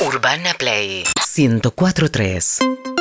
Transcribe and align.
Urbana 0.00 0.54
Play 0.54 1.02
1043. 1.16 2.97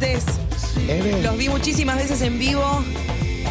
Martes. 0.00 0.24
Los 1.22 1.36
vi 1.36 1.48
muchísimas 1.48 1.96
veces 1.96 2.22
en 2.22 2.38
vivo. 2.38 2.82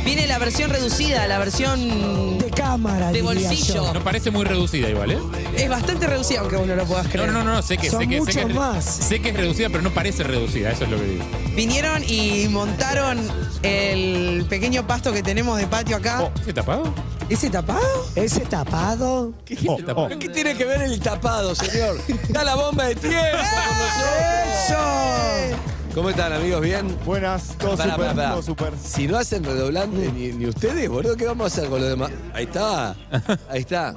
Viene 0.05 0.27
la 0.27 0.39
versión 0.39 0.69
reducida, 0.71 1.27
la 1.27 1.37
versión 1.39 2.37
De 2.39 2.49
cámara, 2.49 3.07
de 3.11 3.21
diría 3.21 3.49
bolsillo. 3.49 3.85
yo. 3.85 3.93
No 3.93 4.03
parece 4.03 4.31
muy 4.31 4.45
reducida 4.45 4.89
igual, 4.89 5.11
¿eh? 5.11 5.19
Es 5.55 5.69
bastante 5.69 6.07
reducida, 6.07 6.39
aunque 6.39 6.55
vos 6.55 6.65
no 6.67 6.75
lo 6.75 6.85
puedas 6.85 7.05
No, 7.05 7.11
creer. 7.11 7.31
no, 7.31 7.43
no, 7.43 7.53
no, 7.55 7.61
sé 7.61 7.77
que, 7.77 7.89
Son 7.89 7.99
sé 8.01 8.07
que, 8.07 8.13
sé 8.15 8.19
muchos 8.21 8.35
que, 8.35 8.45
más. 8.53 8.85
sé 8.85 9.21
que 9.21 9.29
es 9.29 9.35
reducida, 9.35 9.69
pero 9.69 9.81
no 9.83 9.91
parece 9.93 10.23
reducida, 10.23 10.71
eso 10.71 10.85
es 10.85 10.89
lo 10.89 10.97
que 10.97 11.03
digo. 11.05 11.25
Vinieron 11.55 12.03
y 12.07 12.47
montaron 12.49 13.19
el 13.61 14.45
pequeño 14.49 14.87
pasto 14.87 15.11
que 15.11 15.21
tenemos 15.21 15.57
de 15.59 15.67
patio 15.67 15.97
acá. 15.97 16.21
Oh, 16.23 16.31
¿Ese 16.41 16.53
tapado? 16.53 16.93
¿Ese 17.29 17.49
tapado? 17.49 18.05
Ese 18.15 18.39
tapado. 18.41 19.33
¿Qué 19.45 19.53
es 19.55 19.63
ese 19.63 19.83
tapado? 19.83 20.09
¿Qué 20.17 20.29
tiene 20.29 20.55
que 20.55 20.65
ver 20.65 20.81
el 20.81 20.99
tapado, 20.99 21.53
señor? 21.53 21.99
Está 22.07 22.43
la 22.43 22.55
bomba 22.55 22.85
de 22.85 22.95
tiempo 22.95 23.19
con 23.19 23.39
nosotros. 23.77 24.69
¡Eso! 24.69 25.68
¿Cómo 25.93 26.09
están, 26.11 26.31
amigos? 26.31 26.61
¿Bien? 26.61 26.95
Buenas, 27.05 27.55
todo 27.57 27.75
Pará, 27.75 27.93
super, 27.93 28.07
pará, 28.07 28.15
pará. 28.15 28.31
todo 28.31 28.41
super. 28.43 28.73
Si 28.81 29.07
no 29.07 29.17
hacen 29.17 29.43
redoblante 29.43 30.11
ni, 30.11 30.31
ni 30.31 30.45
ustedes, 30.45 30.87
boludo, 30.87 31.15
¿qué 31.17 31.25
vamos 31.25 31.45
a 31.45 31.47
hacer 31.47 31.69
con 31.69 31.79
los 31.81 31.89
demás? 31.89 32.11
Ahí 32.33 32.43
está. 32.45 32.95
Ahí 33.49 33.59
está. 33.61 33.95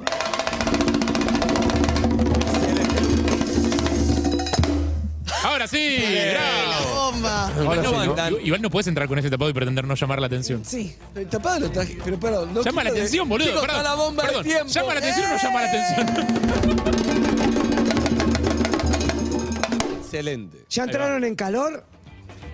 Ahora 5.44 5.66
sí, 5.66 5.98
bravo. 6.30 6.94
Bomba. 7.12 7.50
Igual 7.60 7.66
Ahora 7.78 7.82
no, 7.82 7.88
sí, 7.88 7.94
¿no? 7.94 8.00
aguantan. 8.02 8.34
igual 8.44 8.62
no 8.62 8.70
puedes 8.70 8.86
entrar 8.86 9.08
con 9.08 9.18
ese 9.18 9.28
tapado 9.28 9.50
y 9.50 9.52
pretender 9.52 9.86
no 9.86 9.94
llamar 9.94 10.20
la 10.20 10.26
atención. 10.28 10.64
Sí. 10.64 10.96
El 11.14 11.26
tapado 11.26 11.60
lo 11.60 11.70
traje, 11.70 11.98
pero 12.04 12.18
perdón. 12.18 12.54
No 12.54 12.62
llama 12.62 12.84
la 12.84 12.90
quiero 12.90 13.02
atención, 13.04 13.28
boludo. 13.28 13.48
Chicos, 13.48 13.62
perdón, 13.66 13.84
la 13.84 13.94
bomba 13.94 14.22
perdón. 14.22 14.44
tiempo. 14.44 14.66
¿Llama 14.68 14.94
la 14.94 15.00
atención 15.00 15.26
o 15.26 15.34
no 15.34 15.42
llama 15.42 15.60
la 15.62 15.68
atención? 15.68 17.01
Excelente. 20.16 20.58
¿Ya 20.68 20.84
entraron 20.84 21.24
en 21.24 21.34
calor? 21.34 21.84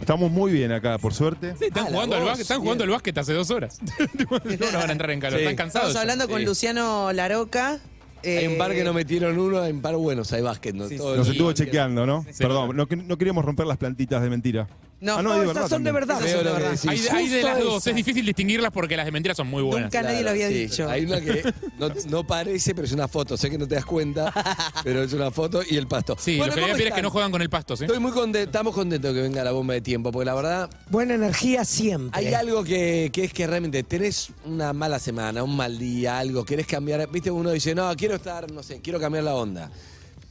Estamos 0.00 0.30
muy 0.30 0.52
bien 0.52 0.70
acá, 0.70 0.96
por 0.98 1.12
suerte. 1.12 1.54
Sí, 1.58 1.64
están 1.66 1.86
Ah, 1.86 1.90
la 1.90 1.94
jugando 1.96 2.14
al 2.16 2.20
voz, 2.22 2.28
básquet, 2.30 2.42
están 2.42 2.56
bien. 2.58 2.64
jugando 2.64 2.84
al 2.84 2.90
básquet 2.90 3.18
hace 3.18 3.32
dos 3.32 3.50
horas. 3.50 3.78
no, 4.30 4.72
no 4.72 4.78
van 4.78 4.88
a 4.88 4.92
entrar 4.92 5.10
en 5.10 5.20
calor, 5.20 5.38
Sí. 5.38 5.44
están 5.44 5.56
cansados. 5.56 5.88
Estamos 5.88 5.94
ya. 5.94 6.00
hablando 6.00 6.28
con 6.28 6.38
sí. 6.40 6.46
Luciano 6.46 7.12
Laroca. 7.12 7.78
Hay 8.24 8.46
un 8.46 8.58
par 8.58 8.72
que 8.72 8.82
no 8.84 8.92
me 8.92 9.00
metieron 9.00 9.38
uno, 9.38 9.60
hay 9.60 9.72
un 9.72 9.80
par 9.80 9.96
buenos, 9.96 10.32
hay 10.32 10.42
básquet. 10.42 10.74
¿no? 10.74 10.88
Todo 10.88 11.16
Nos 11.16 11.26
el- 11.28 11.32
estuvo 11.32 11.52
chequeando, 11.52 12.04
¿no? 12.06 12.24
Sí, 12.30 12.34
Perdón, 12.42 12.76
no, 12.76 12.86
que- 12.86 12.96
no 12.96 13.16
queríamos 13.16 13.44
romper 13.44 13.66
las 13.66 13.76
plantitas 13.76 14.22
de 14.22 14.30
mentira. 14.30 14.68
No, 15.00 15.18
ah, 15.18 15.22
no, 15.22 15.28
no, 15.30 15.34
de 15.36 15.44
esas 15.44 15.54
verdad. 15.54 15.68
son 15.68 15.84
de 15.84 15.90
también. 15.90 15.94
verdad. 16.08 16.20
Veo 16.20 16.28
son 16.36 16.38
de 16.38 16.44
lo 16.44 16.56
que 16.56 16.62
verdad. 16.62 16.70
decís. 16.72 16.90
Hay, 16.90 16.98
de- 17.00 17.10
hay 17.10 17.28
de 17.28 17.34
Justo 17.42 17.48
las 17.48 17.58
dos, 17.64 17.82
esa. 17.82 17.90
es 17.90 17.96
difícil 17.96 18.26
distinguirlas 18.26 18.72
porque 18.72 18.96
las 18.96 19.06
de 19.06 19.12
mentiras 19.12 19.36
son 19.36 19.46
muy 19.46 19.62
buenas. 19.62 19.82
Nunca 19.84 20.02
nadie 20.02 20.22
lo 20.22 20.30
había 20.30 20.48
Sí, 20.48 20.54
dicho. 20.54 20.90
Hay 20.90 21.04
una 21.04 21.20
que 21.20 21.42
no, 21.78 21.88
no 22.08 22.26
parece, 22.26 22.74
pero 22.74 22.86
es 22.86 22.92
una 22.92 23.06
foto. 23.06 23.36
Sé 23.36 23.48
que 23.48 23.58
no 23.58 23.68
te 23.68 23.76
das 23.76 23.84
cuenta, 23.84 24.32
pero 24.84 25.02
es 25.04 25.12
una 25.12 25.30
foto 25.30 25.62
y 25.68 25.76
el 25.76 25.86
pasto. 25.86 26.16
Sí, 26.18 26.36
Bueno, 26.38 26.50
lo 26.50 26.54
que 26.54 26.60
le 26.60 26.62
voy 26.62 26.70
a 26.70 26.72
¿cómo 26.72 26.76
pedir 26.78 26.86
es 26.88 26.94
que 26.94 26.98
están? 26.98 27.02
no 27.04 27.10
juegan 27.10 27.30
con 27.30 27.42
el 27.42 27.50
pasto, 27.50 27.76
¿sí? 27.76 27.84
Estoy 27.84 28.00
muy 28.00 28.10
contento, 28.12 28.48
estamos 28.50 28.74
contentos 28.74 29.14
que 29.14 29.20
venga 29.22 29.44
la 29.44 29.52
bomba 29.52 29.74
de 29.74 29.80
tiempo, 29.82 30.10
porque 30.10 30.26
la 30.26 30.34
verdad 30.34 30.70
Buena 30.90 31.14
energía 31.14 31.64
siempre. 31.64 32.18
hay 32.18 32.34
algo 32.34 32.64
que, 32.64 33.10
que 33.12 33.24
es 33.24 33.32
que 33.32 33.46
realmente 33.46 33.82
tenés 33.84 34.30
una 34.46 34.72
mala 34.72 34.98
semana, 34.98 35.42
un 35.44 35.54
mal 35.56 35.78
día, 35.78 36.18
algo, 36.18 36.44
querés 36.44 36.66
cambiar. 36.66 37.08
Viste, 37.08 37.30
uno 37.30 37.50
dice, 37.52 37.74
no, 37.74 37.94
quiero 37.96 38.16
estar, 38.16 38.50
no 38.50 38.62
sé, 38.64 38.80
quiero 38.80 38.98
cambiar 38.98 39.22
la 39.24 39.34
onda. 39.36 39.70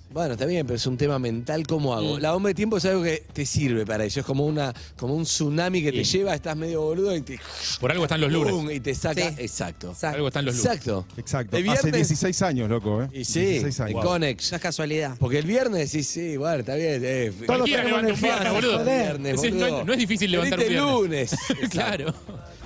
Bueno, 0.09 0.34
está 0.34 0.45
bien, 0.45 0.66
pero 0.66 0.78
es 0.78 0.88
un 0.88 0.97
tema 0.97 1.19
mental, 1.19 1.68
¿cómo 1.68 1.94
Mm. 1.94 1.97
hago? 1.97 2.19
La 2.19 2.31
bomba 2.31 2.50
de 2.50 2.56
tiempo 2.56 2.78
es 2.78 2.85
algo 2.85 3.03
que 3.03 3.23
te 3.34 3.45
sirve 3.45 3.85
para 3.85 4.06
eso, 4.06 4.22
es 4.22 4.25
como 4.25 4.45
una 4.45 4.73
como 4.97 5.13
un 5.13 5.23
tsunami 5.25 5.84
que 5.84 5.91
te 5.91 6.03
Sí. 6.06 6.18
lleva, 6.19 6.34
estás 6.34 6.56
medio 6.56 6.81
boludo 6.81 7.16
y 7.16 7.22
te... 7.22 7.40
Por 7.79 7.91
algo 7.91 8.06
están 8.06 8.22
los 8.22 8.31
lunes. 8.31 8.75
y 8.78 8.79
te 8.79 8.96
saca. 8.96 9.22
Sí. 9.22 9.35
Exacto. 9.38 9.91
Exacto. 9.91 10.16
Algo 10.16 10.28
están 10.29 10.46
los 10.46 10.56
lunes. 10.56 10.66
Exacto. 10.72 11.06
Exacto. 11.17 11.57
El 11.57 11.69
Hace 11.69 11.81
viernes- 11.91 12.07
16 12.07 12.41
años, 12.41 12.69
loco, 12.69 13.03
¿eh? 13.03 13.09
Y 13.13 13.25
sí, 13.25 13.41
16 13.41 13.79
el 13.79 13.85
años. 13.88 14.06
Conex. 14.06 14.51
No 14.51 14.56
es 14.56 14.62
casualidad. 14.62 15.16
Porque 15.19 15.40
el 15.40 15.46
viernes, 15.46 15.91
sí, 15.91 16.03
sí, 16.03 16.38
bueno, 16.38 16.59
está 16.62 16.75
bien. 16.75 17.01
Eh, 17.03 17.34
Cualquiera 17.46 17.84
levanta 17.84 18.13
un 18.13 18.22
viernes, 18.22 18.53
boludo. 18.53 18.85
viernes, 18.85 19.35
Es 19.35 19.41
decir, 19.41 19.53
no, 19.56 19.66
boludo. 19.66 19.79
es- 19.81 19.85
no 19.88 19.94
es 19.94 20.00
difícil 20.00 20.31
levantar 20.31 20.59
un 20.59 20.66
Venite 20.66 20.81
viernes. 20.84 21.01
lunes. 21.01 21.34
Exacto. 21.50 21.69
Claro. 21.69 22.13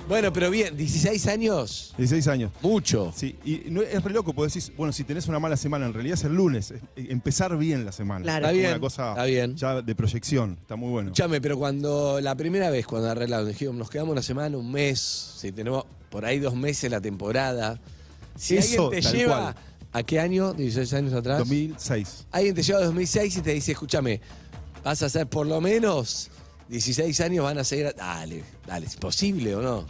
Bueno, 0.08 0.32
pero 0.32 0.50
bien, 0.50 0.76
16 0.76 1.26
años, 1.28 1.94
16 1.96 2.26
años. 2.28 2.50
mucho. 2.60 3.12
Sí, 3.16 3.36
y 3.44 3.62
no, 3.70 3.80
es 3.82 4.02
re 4.02 4.12
loco, 4.12 4.34
porque 4.34 4.48
decís, 4.48 4.72
bueno, 4.76 4.92
si 4.92 5.04
tenés 5.04 5.26
una 5.28 5.38
mala 5.38 5.56
semana, 5.56 5.86
en 5.86 5.94
realidad 5.94 6.14
es 6.18 6.24
el 6.24 6.34
lunes, 6.34 6.70
es- 6.72 6.82
eh, 6.96 7.06
empezar 7.10 7.56
bien 7.56 7.84
la 7.86 7.92
semana. 7.92 8.22
Claro. 8.22 8.46
Es 8.46 8.50
Está 8.50 8.50
como 8.50 8.58
bien, 8.60 8.70
una 8.72 8.80
cosa 8.80 9.10
está 9.10 9.24
bien. 9.24 9.56
ya 9.56 9.80
de 9.80 9.94
proyección, 9.94 10.58
está 10.60 10.76
muy 10.76 10.90
bueno. 10.90 11.08
Escuchame, 11.10 11.40
pero 11.40 11.56
cuando 11.56 12.20
la 12.20 12.34
primera 12.34 12.68
vez 12.68 12.84
cuando 12.86 13.10
arreglaron, 13.10 13.48
dijimos, 13.48 13.74
nos 13.76 13.88
quedamos 13.88 14.12
una 14.12 14.22
semana, 14.22 14.56
un 14.58 14.70
mes, 14.70 14.98
si 15.38 15.52
tenemos 15.52 15.84
por 16.10 16.24
ahí 16.26 16.38
dos 16.40 16.54
meses 16.56 16.90
la 16.90 17.00
temporada. 17.00 17.78
Si 18.36 18.56
Eso, 18.56 18.86
alguien 18.86 19.02
te 19.02 19.08
tal 19.08 19.16
lleva, 19.16 19.40
cual. 19.52 19.54
¿a 19.92 20.02
qué 20.02 20.20
año? 20.20 20.52
16 20.52 20.92
años 20.94 21.12
atrás. 21.14 21.38
2006. 21.38 22.26
Alguien 22.32 22.54
te 22.54 22.62
lleva 22.62 22.80
a 22.80 22.84
2006 22.84 23.36
y 23.36 23.40
te 23.40 23.52
dice, 23.52 23.72
escúchame, 23.72 24.20
vas 24.84 25.02
a 25.02 25.06
hacer 25.06 25.26
por 25.28 25.46
lo 25.46 25.60
menos 25.60 26.28
16 26.72 27.20
años, 27.20 27.44
van 27.44 27.58
a 27.58 27.64
seguir. 27.64 27.94
Dale, 27.94 28.42
dale, 28.66 28.86
¿es 28.86 28.96
posible 28.96 29.54
o 29.54 29.60
no? 29.60 29.86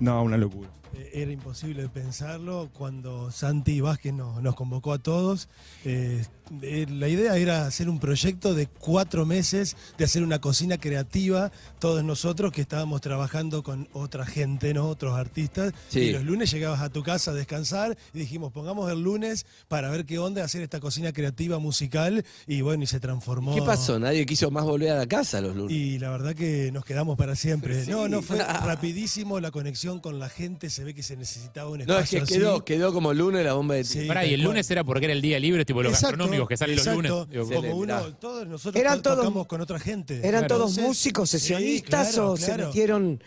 No, 0.00 0.22
una 0.22 0.36
locura. 0.36 0.68
Eh, 0.96 1.10
Era 1.22 1.32
imposible 1.32 1.88
pensarlo 1.88 2.70
cuando 2.72 3.30
Santi 3.30 3.80
Vázquez 3.80 4.12
nos, 4.14 4.42
nos 4.42 4.54
convocó 4.54 4.92
a 4.92 4.98
todos. 4.98 5.48
Eh, 5.84 6.24
eh, 6.62 6.86
la 6.88 7.08
idea 7.08 7.36
era 7.36 7.66
hacer 7.66 7.88
un 7.88 7.98
proyecto 7.98 8.54
de 8.54 8.66
cuatro 8.68 9.26
meses, 9.26 9.76
de 9.98 10.04
hacer 10.04 10.22
una 10.22 10.40
cocina 10.40 10.78
creativa, 10.78 11.50
todos 11.80 12.04
nosotros 12.04 12.52
que 12.52 12.60
estábamos 12.60 13.00
trabajando 13.00 13.62
con 13.62 13.88
otra 13.92 14.24
gente, 14.24 14.72
¿no? 14.72 14.86
otros 14.86 15.18
artistas. 15.18 15.74
Sí. 15.88 16.00
Y 16.00 16.12
los 16.12 16.22
lunes 16.22 16.50
llegabas 16.50 16.80
a 16.82 16.90
tu 16.90 17.02
casa 17.02 17.32
a 17.32 17.34
descansar 17.34 17.96
y 18.14 18.20
dijimos, 18.20 18.52
pongamos 18.52 18.90
el 18.90 19.02
lunes 19.02 19.44
para 19.68 19.90
ver 19.90 20.04
qué 20.04 20.18
onda 20.18 20.44
hacer 20.44 20.62
esta 20.62 20.78
cocina 20.78 21.12
creativa 21.12 21.58
musical. 21.58 22.24
Y 22.46 22.60
bueno, 22.60 22.84
y 22.84 22.86
se 22.86 23.00
transformó. 23.00 23.54
¿Qué 23.54 23.62
pasó? 23.62 23.98
Nadie 23.98 24.24
quiso 24.24 24.50
más 24.50 24.64
volver 24.64 24.90
a 24.90 24.96
la 24.96 25.06
casa 25.06 25.40
los 25.40 25.56
lunes. 25.56 25.76
Y 25.76 25.98
la 25.98 26.10
verdad 26.10 26.34
que 26.34 26.70
nos 26.72 26.84
quedamos 26.84 27.18
para 27.18 27.34
siempre. 27.34 27.86
No, 27.86 28.08
no, 28.08 28.22
fue 28.22 28.38
rapidísimo 28.64 29.40
la 29.40 29.50
conexión 29.50 30.00
con 30.00 30.18
la 30.18 30.28
gente, 30.28 30.70
se 30.70 30.84
ve 30.86 30.94
que 30.94 31.02
se 31.02 31.16
necesitaba 31.16 31.68
un 31.70 31.78
No, 31.78 31.84
espacio 31.84 32.22
es 32.22 32.28
que 32.28 32.34
quedó, 32.38 32.54
así. 32.54 32.62
quedó 32.64 32.92
como 32.92 33.12
lunes 33.12 33.44
la 33.44 33.52
bomba 33.52 33.74
de 33.74 33.84
Sí. 33.84 34.00
ti. 34.00 34.06
Pará, 34.06 34.24
y 34.24 34.32
el 34.34 34.40
cual. 34.40 34.52
lunes 34.52 34.70
era 34.70 34.82
porque 34.84 35.04
era 35.04 35.12
el 35.12 35.20
día 35.20 35.38
libre, 35.38 35.64
tipo 35.64 35.82
los 35.82 35.92
Exacto, 35.92 36.12
gastronómicos 36.16 36.48
que 36.48 36.56
salen 36.56 36.78
exacto. 36.78 37.02
los 37.02 37.10
lunes. 37.12 37.28
Digo, 37.30 37.42
Excelente, 37.42 37.68
Como 37.70 37.80
uno, 37.82 37.96
mirá. 38.04 38.18
todos 38.18 38.46
nosotros 38.48 38.80
Eran 38.80 38.96
to- 38.98 39.02
todos- 39.02 39.16
tocamos 39.18 39.46
con 39.46 39.60
otra 39.60 39.78
gente. 39.78 40.14
¿Eran 40.18 40.30
Claro. 40.46 40.46
todos 40.48 40.70
Entonces, 40.70 40.84
músicos, 40.88 41.30
sí, 41.30 41.38
sesionistas 41.38 42.12
claro, 42.14 42.32
o 42.32 42.36
se 42.38 42.46
claro. 42.46 42.66
metieron 42.68 43.22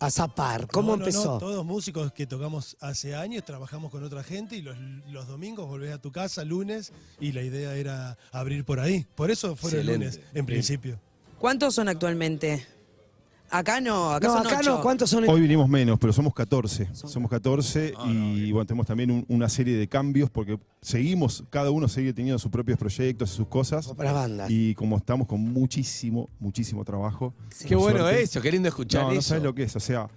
a 0.00 0.10
zapar? 0.10 0.68
¿Cómo 0.68 0.92
No, 0.92 0.92
no, 0.92 0.98
no, 0.98 1.04
empezó? 1.08 1.38
todos 1.38 1.64
músicos 1.64 2.12
que 2.12 2.26
tocamos 2.26 2.76
hace 2.80 3.14
años, 3.16 3.44
trabajamos 3.44 3.90
con 3.90 4.04
otra 4.04 4.22
gente 4.22 4.54
y 4.56 4.62
los, 4.62 4.76
los 5.10 5.26
domingos 5.26 5.66
volvés 5.66 5.92
a 5.92 5.98
tu 5.98 6.12
casa, 6.12 6.44
lunes, 6.44 6.92
y 7.18 7.32
la 7.32 7.42
idea 7.42 7.74
era 7.74 8.16
abrir 8.30 8.64
por 8.64 8.78
ahí. 8.80 9.06
Por 9.16 9.30
eso 9.30 9.56
fueron 9.56 9.80
Excelente. 9.80 10.06
lunes, 10.18 10.20
en 10.34 10.46
principio. 10.46 11.00
¿Cuántos 11.38 11.74
son 11.74 11.88
actualmente? 11.88 12.66
Acá 13.50 13.80
no, 13.80 14.10
acá 14.12 14.26
no, 14.28 14.32
son 14.34 14.46
acá 14.46 14.58
ocho. 14.60 14.70
no, 14.76 14.80
¿cuántos 14.82 15.08
son? 15.10 15.28
Hoy 15.28 15.40
vinimos 15.40 15.68
menos, 15.68 15.98
pero 15.98 16.12
somos 16.12 16.34
14. 16.34 16.88
Somos 16.92 17.30
14 17.30 17.94
y 18.06 18.52
bueno, 18.52 18.66
tenemos 18.66 18.86
también 18.86 19.10
un- 19.10 19.24
una 19.28 19.48
serie 19.48 19.76
de 19.76 19.88
cambios 19.88 20.28
porque 20.30 20.58
seguimos, 20.82 21.44
cada 21.50 21.70
uno 21.70 21.88
sigue 21.88 22.12
teniendo 22.12 22.38
sus 22.38 22.50
propios 22.50 22.78
proyectos 22.78 23.32
y 23.32 23.36
sus 23.36 23.46
cosas. 23.48 23.88
Para 23.94 24.12
bandas. 24.12 24.50
Y 24.50 24.74
como 24.74 24.96
estamos 24.98 25.26
con 25.26 25.40
muchísimo, 25.40 26.28
muchísimo 26.40 26.84
trabajo. 26.84 27.32
Qué 27.66 27.74
por 27.74 27.84
bueno 27.84 28.00
suerte- 28.00 28.22
eso, 28.22 28.40
qué 28.42 28.52
lindo 28.52 28.68
escuchar 28.68 29.02
No, 29.04 29.08
no 29.12 29.18
eso. 29.18 29.28
sabes 29.30 29.44
lo 29.44 29.54
que 29.54 29.62
es. 29.64 29.74
O 29.76 29.80
sea, 29.80 30.08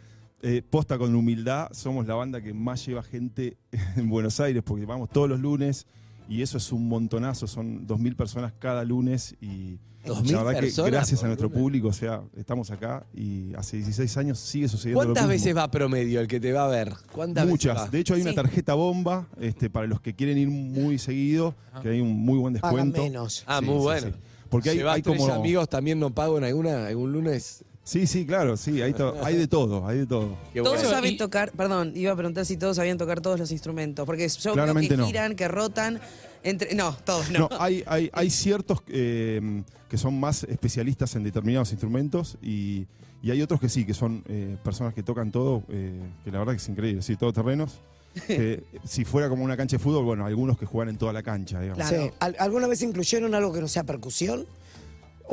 eh, 0.41 0.61
posta 0.67 0.97
con 0.97 1.13
humildad, 1.15 1.69
somos 1.71 2.07
la 2.07 2.15
banda 2.15 2.41
que 2.41 2.53
más 2.53 2.85
lleva 2.85 3.03
gente 3.03 3.57
en 3.95 4.09
Buenos 4.09 4.39
Aires 4.39 4.63
porque 4.65 4.85
vamos 4.85 5.09
todos 5.09 5.29
los 5.29 5.39
lunes 5.39 5.85
y 6.31 6.41
eso 6.41 6.57
es 6.57 6.71
un 6.71 6.87
montonazo. 6.87 7.47
Son 7.47 7.85
2.000 7.87 8.15
personas 8.15 8.53
cada 8.57 8.83
lunes 8.83 9.35
y 9.41 9.77
2.000 10.05 10.31
la 10.31 10.43
verdad 10.43 10.61
que 10.61 10.89
gracias 10.91 11.23
a 11.23 11.27
nuestro 11.27 11.47
lunes. 11.49 11.61
público, 11.61 11.87
o 11.89 11.93
sea, 11.93 12.21
estamos 12.35 12.71
acá 12.71 13.05
y 13.13 13.53
hace 13.55 13.77
16 13.77 14.17
años 14.17 14.39
sigue 14.39 14.67
sucediendo 14.67 15.01
lo 15.03 15.07
¿Cuántas 15.09 15.23
mismo. 15.25 15.33
veces 15.33 15.57
va 15.57 15.69
promedio 15.69 16.21
el 16.21 16.27
que 16.27 16.39
te 16.39 16.51
va 16.53 16.65
a 16.65 16.67
ver? 16.69 16.93
¿Cuántas 17.11 17.45
Muchas. 17.47 17.73
veces 17.75 17.87
va? 17.87 17.91
De 17.91 17.99
hecho, 17.99 18.13
hay 18.15 18.21
una 18.21 18.33
tarjeta 18.33 18.73
bomba 18.73 19.27
este, 19.39 19.69
para 19.69 19.85
los 19.87 20.01
que 20.01 20.15
quieren 20.15 20.37
ir 20.37 20.47
muy 20.49 20.97
seguido, 20.97 21.53
que 21.83 21.89
hay 21.89 22.01
un 22.01 22.13
muy 22.17 22.39
buen 22.39 22.53
Pagan 22.55 22.91
descuento. 22.91 23.03
menos. 23.03 23.43
Ah, 23.45 23.59
Sí, 23.59 23.65
muy 23.65 23.75
sí, 23.77 23.81
bueno. 23.83 24.07
sí. 24.07 24.13
Porque 24.49 24.69
hay, 24.71 24.79
hay 24.79 25.01
tres 25.01 25.17
como. 25.19 25.31
amigos 25.33 25.69
también 25.69 25.99
no 25.99 26.09
pago 26.09 26.37
en 26.37 26.43
alguna, 26.45 26.87
algún 26.87 27.11
lunes. 27.13 27.63
Sí, 27.83 28.05
sí, 28.05 28.25
claro, 28.25 28.57
sí, 28.57 28.81
hay, 28.81 28.93
to- 28.93 29.15
hay 29.23 29.35
de 29.35 29.47
todo, 29.47 29.87
hay 29.87 29.99
de 29.99 30.05
todo. 30.05 30.37
Qué 30.53 30.61
Todos 30.61 30.75
bueno. 30.77 30.89
saben 30.91 31.17
tocar, 31.17 31.51
perdón, 31.51 31.93
iba 31.95 32.11
a 32.11 32.15
preguntar 32.15 32.45
si 32.45 32.55
todos 32.55 32.75
sabían 32.77 32.97
tocar 32.97 33.21
todos 33.21 33.39
los 33.39 33.51
instrumentos, 33.51 34.05
porque 34.05 34.27
yo 34.29 34.53
Claramente 34.53 34.87
creo 34.89 34.97
que 34.97 35.01
no. 35.01 35.07
giran, 35.07 35.35
que 35.35 35.47
rotan. 35.47 35.99
Entre, 36.43 36.73
no, 36.75 36.95
todos 37.03 37.29
no. 37.31 37.39
No, 37.39 37.49
hay, 37.59 37.83
hay, 37.87 38.09
hay 38.13 38.29
ciertos 38.29 38.81
eh, 38.87 39.63
que 39.89 39.97
son 39.97 40.19
más 40.19 40.43
especialistas 40.43 41.15
en 41.15 41.23
determinados 41.23 41.71
instrumentos 41.71 42.37
y, 42.41 42.85
y 43.23 43.31
hay 43.31 43.41
otros 43.41 43.59
que 43.59 43.67
sí, 43.69 43.83
que 43.85 43.93
son 43.95 44.23
eh, 44.27 44.57
personas 44.63 44.93
que 44.93 45.03
tocan 45.03 45.31
todo, 45.31 45.63
eh, 45.69 45.99
que 46.23 46.31
la 46.31 46.39
verdad 46.39 46.53
que 46.53 46.57
es 46.57 46.69
increíble, 46.69 47.01
sí, 47.01 47.15
todoterrenos. 47.15 47.79
Que 48.27 48.63
si 48.85 49.05
fuera 49.05 49.27
como 49.29 49.43
una 49.43 49.55
cancha 49.57 49.77
de 49.77 49.83
fútbol, 49.83 50.03
bueno, 50.03 50.25
algunos 50.25 50.57
que 50.57 50.65
juegan 50.65 50.89
en 50.89 50.97
toda 50.97 51.13
la 51.13 51.23
cancha, 51.23 51.59
digamos. 51.61 51.87
Claro. 51.87 52.05
Sí. 52.07 52.11
¿Al- 52.19 52.35
¿Alguna 52.39 52.67
vez 52.67 52.81
incluyeron 52.83 53.33
algo 53.35 53.51
que 53.53 53.61
no 53.61 53.67
sea 53.67 53.83
percusión? 53.83 54.45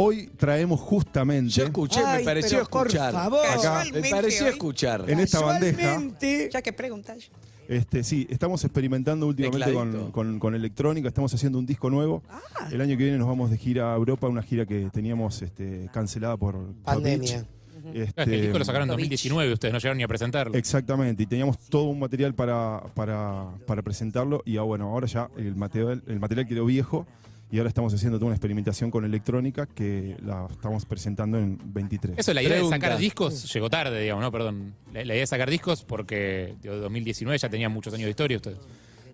Hoy 0.00 0.30
traemos 0.36 0.80
justamente 0.80 1.50
Yo 1.50 1.64
escuché, 1.64 2.00
Ay, 2.04 2.20
me 2.20 2.24
pareció 2.24 2.58
pero 2.58 2.70
por 2.70 2.86
escuchar. 2.86 3.12
favor. 3.12 3.46
Acá, 3.46 3.84
me 3.92 4.08
pareció 4.08 4.46
hoy. 4.46 4.52
escuchar. 4.52 5.04
en 5.08 5.18
esta 5.20 5.40
bandeja. 5.40 6.00
Ya 6.52 6.62
que 6.62 6.72
preguntas. 6.72 7.30
Este, 7.68 8.02
sí, 8.04 8.26
estamos 8.30 8.64
experimentando 8.64 9.26
últimamente 9.26 9.72
con, 9.74 10.10
con- 10.12 10.38
con 10.38 10.54
electrónica, 10.54 11.08
estamos 11.08 11.34
haciendo 11.34 11.58
un 11.58 11.66
disco 11.66 11.90
nuevo. 11.90 12.22
Ah. 12.30 12.40
El 12.72 12.80
año 12.80 12.96
que 12.96 13.02
viene 13.04 13.18
nos 13.18 13.28
vamos 13.28 13.50
de 13.50 13.58
gira 13.58 13.92
a 13.92 13.96
Europa, 13.96 14.26
una 14.28 14.42
gira 14.42 14.64
que 14.64 14.88
teníamos 14.90 15.42
este, 15.42 15.90
cancelada 15.92 16.36
por 16.38 16.56
pandemia. 16.84 17.40
Covid. 17.40 17.58
Claro, 17.92 18.04
es 18.04 18.14
que 18.14 18.22
el 18.34 18.40
disco 18.42 18.58
lo 18.58 18.64
sacaron 18.64 18.84
en 18.88 18.92
Lovich. 18.92 19.04
2019, 19.04 19.52
ustedes 19.52 19.72
no 19.72 19.78
llegaron 19.80 19.98
ni 19.98 20.04
a 20.04 20.08
presentarlo. 20.08 20.54
Exactamente, 20.54 21.22
y 21.24 21.26
teníamos 21.26 21.58
todo 21.58 21.84
un 21.84 21.98
material 21.98 22.34
para, 22.34 22.82
para, 22.94 23.48
para 23.66 23.82
presentarlo 23.82 24.42
y 24.46 24.56
ah, 24.58 24.62
bueno, 24.62 24.86
ahora 24.90 25.06
ya 25.06 25.28
el 25.36 25.54
material, 25.54 26.02
el 26.06 26.20
material 26.20 26.46
quedó 26.46 26.64
viejo 26.64 27.06
y 27.50 27.58
ahora 27.58 27.68
estamos 27.68 27.94
haciendo 27.94 28.18
toda 28.18 28.26
una 28.26 28.34
experimentación 28.34 28.90
con 28.90 29.04
electrónica 29.04 29.66
que 29.66 30.16
la 30.24 30.46
estamos 30.50 30.84
presentando 30.84 31.38
en 31.38 31.58
23. 31.64 32.18
Eso, 32.18 32.34
la 32.34 32.42
idea 32.42 32.54
Pregunta. 32.54 32.76
de 32.76 32.80
sacar 32.82 32.98
discos 32.98 33.52
llegó 33.52 33.70
tarde, 33.70 34.00
digamos, 34.02 34.22
¿no? 34.22 34.30
Perdón. 34.30 34.74
La, 34.92 35.04
la 35.04 35.14
idea 35.14 35.20
de 35.20 35.26
sacar 35.26 35.48
discos 35.48 35.84
porque 35.84 36.54
digo, 36.62 36.76
2019 36.76 37.38
ya 37.38 37.48
tenían 37.48 37.72
muchos 37.72 37.92
años 37.94 38.04
de 38.04 38.10
historia 38.10 38.36
ustedes. 38.36 38.58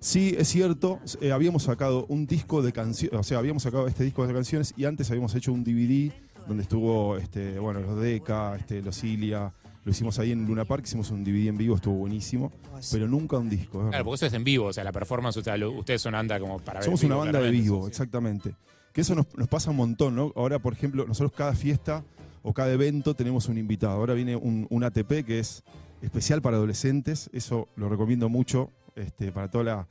Sí, 0.01 0.35
es 0.37 0.49
cierto, 0.49 1.01
eh, 1.23 1.33
habíamos 1.33 1.63
sacado 1.63 2.05
un 2.09 2.27
disco 2.27 2.61
de 2.61 2.73
canciones, 2.73 3.19
o 3.19 3.23
sea, 3.23 3.39
habíamos 3.39 3.63
sacado 3.63 3.87
este 3.89 4.05
disco 4.05 4.27
de 4.27 4.35
canciones 4.35 4.75
y 4.77 4.85
antes 4.85 5.11
habíamos 5.11 5.35
hecho 5.35 5.51
un 5.51 5.65
DVD 5.65 6.13
donde 6.47 6.63
estuvo, 6.65 7.17
este, 7.17 7.59
bueno, 7.59 7.81
los 7.81 7.99
Deca, 7.99 8.55
este, 8.57 8.83
los 8.83 9.03
Ilia, 9.03 9.51
lo 9.85 9.91
hicimos 9.91 10.19
ahí 10.19 10.33
en 10.33 10.47
Luna 10.47 10.65
Park, 10.65 10.85
hicimos 10.87 11.11
un 11.11 11.23
DVD 11.25 11.49
en 11.49 11.57
vivo, 11.59 11.77
estuvo 11.77 11.95
buenísimo, 11.95 12.51
pero 12.91 13.07
nunca 13.07 13.37
un 13.39 13.51
disco. 13.51 13.79
verdad. 13.79 13.91
Claro, 13.91 14.05
porque 14.07 14.15
eso 14.17 14.27
es 14.27 14.33
en 14.33 14.45
vivo, 14.45 14.67
o 14.67 14.73
sea, 14.73 14.83
la 14.85 14.93
performance, 14.93 15.37
o 15.37 15.43
sea, 15.43 15.57
lo- 15.57 15.73
ustedes 15.73 16.01
son 16.01 16.15
anda 16.15 16.41
como 16.41 16.59
para 16.59 16.81
ver. 16.81 16.85
Somos 16.85 17.03
una 17.05 17.17
banda 17.17 17.41
de 17.41 17.51
vivo, 17.51 17.83
sí. 17.85 17.89
exactamente. 17.89 18.55
Que 18.93 19.01
eso 19.03 19.15
nos, 19.15 19.27
nos 19.37 19.49
pasa 19.49 19.71
un 19.71 19.77
montón, 19.77 20.15
¿no? 20.17 20.33
Ahora, 20.37 20.59
por 20.59 20.73
ejemplo, 20.73 21.05
nosotros 21.07 21.33
cada 21.37 21.55
fiesta 21.55 22.05
o 22.43 22.53
cada 22.55 22.73
evento 22.73 23.15
tenemos 23.15 23.49
un 23.49 23.59
invitado. 23.59 23.93
Ahora 23.95 24.15
viene 24.15 24.37
un, 24.37 24.67
un 24.71 24.85
ATP 24.85 25.25
que 25.27 25.39
es 25.41 25.63
especial 26.01 26.41
para 26.43 26.57
adolescentes, 26.57 27.29
eso 27.33 27.69
lo 27.77 27.89
recomiendo 27.89 28.29
mucho 28.29 28.71
este, 28.95 29.33
para 29.33 29.51
toda 29.51 29.65
la, 29.65 29.89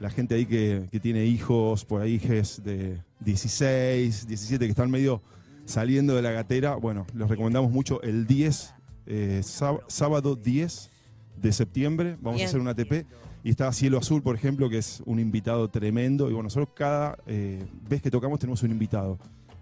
la 0.00 0.10
gente 0.10 0.34
ahí 0.34 0.44
que, 0.46 0.88
que 0.90 1.00
tiene 1.00 1.24
hijos, 1.24 1.84
por 1.84 2.02
ahí 2.02 2.14
hijes 2.14 2.62
de 2.64 3.00
16, 3.48 4.26
17 4.26 4.64
que 4.64 4.70
están 4.70 4.90
medio 4.90 5.22
saliendo 5.64 6.14
de 6.14 6.22
la 6.22 6.30
gatera. 6.32 6.74
Bueno, 6.76 7.06
los 7.14 7.28
recomendamos 7.30 7.70
mucho 7.70 8.02
el 8.02 8.26
10, 8.26 8.74
eh, 9.06 9.40
sáb- 9.42 9.82
sábado 9.88 10.36
10 10.36 10.90
de 11.36 11.52
septiembre, 11.52 12.16
vamos 12.20 12.36
Bien. 12.36 12.46
a 12.46 12.48
hacer 12.48 12.60
un 12.60 12.68
ATP. 12.68 13.06
Y 13.42 13.50
está 13.50 13.70
Cielo 13.74 13.98
Azul, 13.98 14.22
por 14.22 14.34
ejemplo, 14.36 14.70
que 14.70 14.78
es 14.78 15.02
un 15.04 15.18
invitado 15.18 15.68
tremendo. 15.68 16.30
Y 16.30 16.32
bueno, 16.32 16.44
nosotros 16.44 16.70
cada 16.74 17.18
eh, 17.26 17.62
vez 17.88 18.00
que 18.00 18.10
tocamos 18.10 18.38
tenemos 18.38 18.62
un 18.62 18.70
invitado 18.70 19.18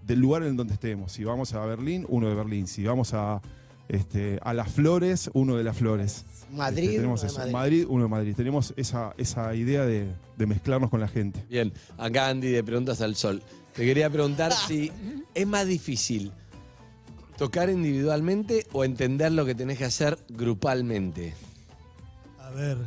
del 0.07 0.21
lugar 0.21 0.45
en 0.45 0.57
donde 0.57 0.75
estemos. 0.75 1.11
Si 1.13 1.25
vamos 1.25 1.53
a 1.55 1.65
Berlín, 1.67 2.07
uno 2.09 2.29
de 2.29 2.35
Berlín. 2.37 2.69
Si 2.69 2.85
vamos 2.85 3.13
a, 3.13 3.41
este, 3.89 4.39
a 4.43 4.55
Las 4.55 4.71
Flores, 4.71 5.31
uno 5.35 5.57
de 5.57 5.65
Las 5.65 5.77
Flores. 5.79 6.25
Madrid, 6.53 6.85
Este, 6.85 6.97
tenemos 6.97 7.21
uno 7.23 7.29
de 7.29 7.29
eso. 7.29 7.39
Madrid. 7.41 7.53
Madrid, 7.53 7.87
uno 7.89 8.03
de 8.05 8.09
Madrid. 8.11 8.35
Tenemos 8.37 8.73
esa, 8.77 9.15
esa 9.17 9.53
idea 9.57 9.85
de, 9.85 10.07
de 10.37 10.47
mezclarnos 10.47 10.89
con 10.89 11.01
la 11.01 11.09
gente. 11.09 11.45
Bien, 11.51 11.73
acá 11.99 12.29
Andy 12.29 12.51
de 12.51 12.63
Preguntas 12.63 13.01
al 13.01 13.17
Sol. 13.17 13.43
Te 13.75 13.85
quería 13.85 14.09
preguntar 14.11 14.53
si 14.69 14.93
es 15.35 15.47
más 15.49 15.67
difícil 15.67 16.31
tocar 17.37 17.71
individualmente 17.71 18.67
o 18.73 18.85
entender 18.85 19.33
lo 19.33 19.45
que 19.45 19.55
tenés 19.55 19.79
que 19.79 19.85
hacer 19.85 20.19
grupalmente. 20.29 21.35
A 22.39 22.51
ver, 22.51 22.79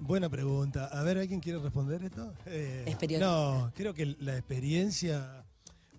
buena 0.00 0.28
pregunta. 0.28 0.86
A 0.86 1.02
ver, 1.02 1.18
¿alguien 1.18 1.40
quiere 1.40 1.58
responder 1.58 2.02
esto? 2.04 2.32
Eh, 2.46 2.84
Experiencia. 2.86 3.26
No, 3.28 3.72
creo 3.74 3.94
que 3.94 4.16
la 4.20 4.36
experiencia. 4.36 5.44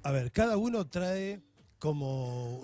A 0.03 0.11
ver, 0.11 0.31
cada 0.31 0.57
uno 0.57 0.85
trae 0.87 1.41
como 1.79 2.63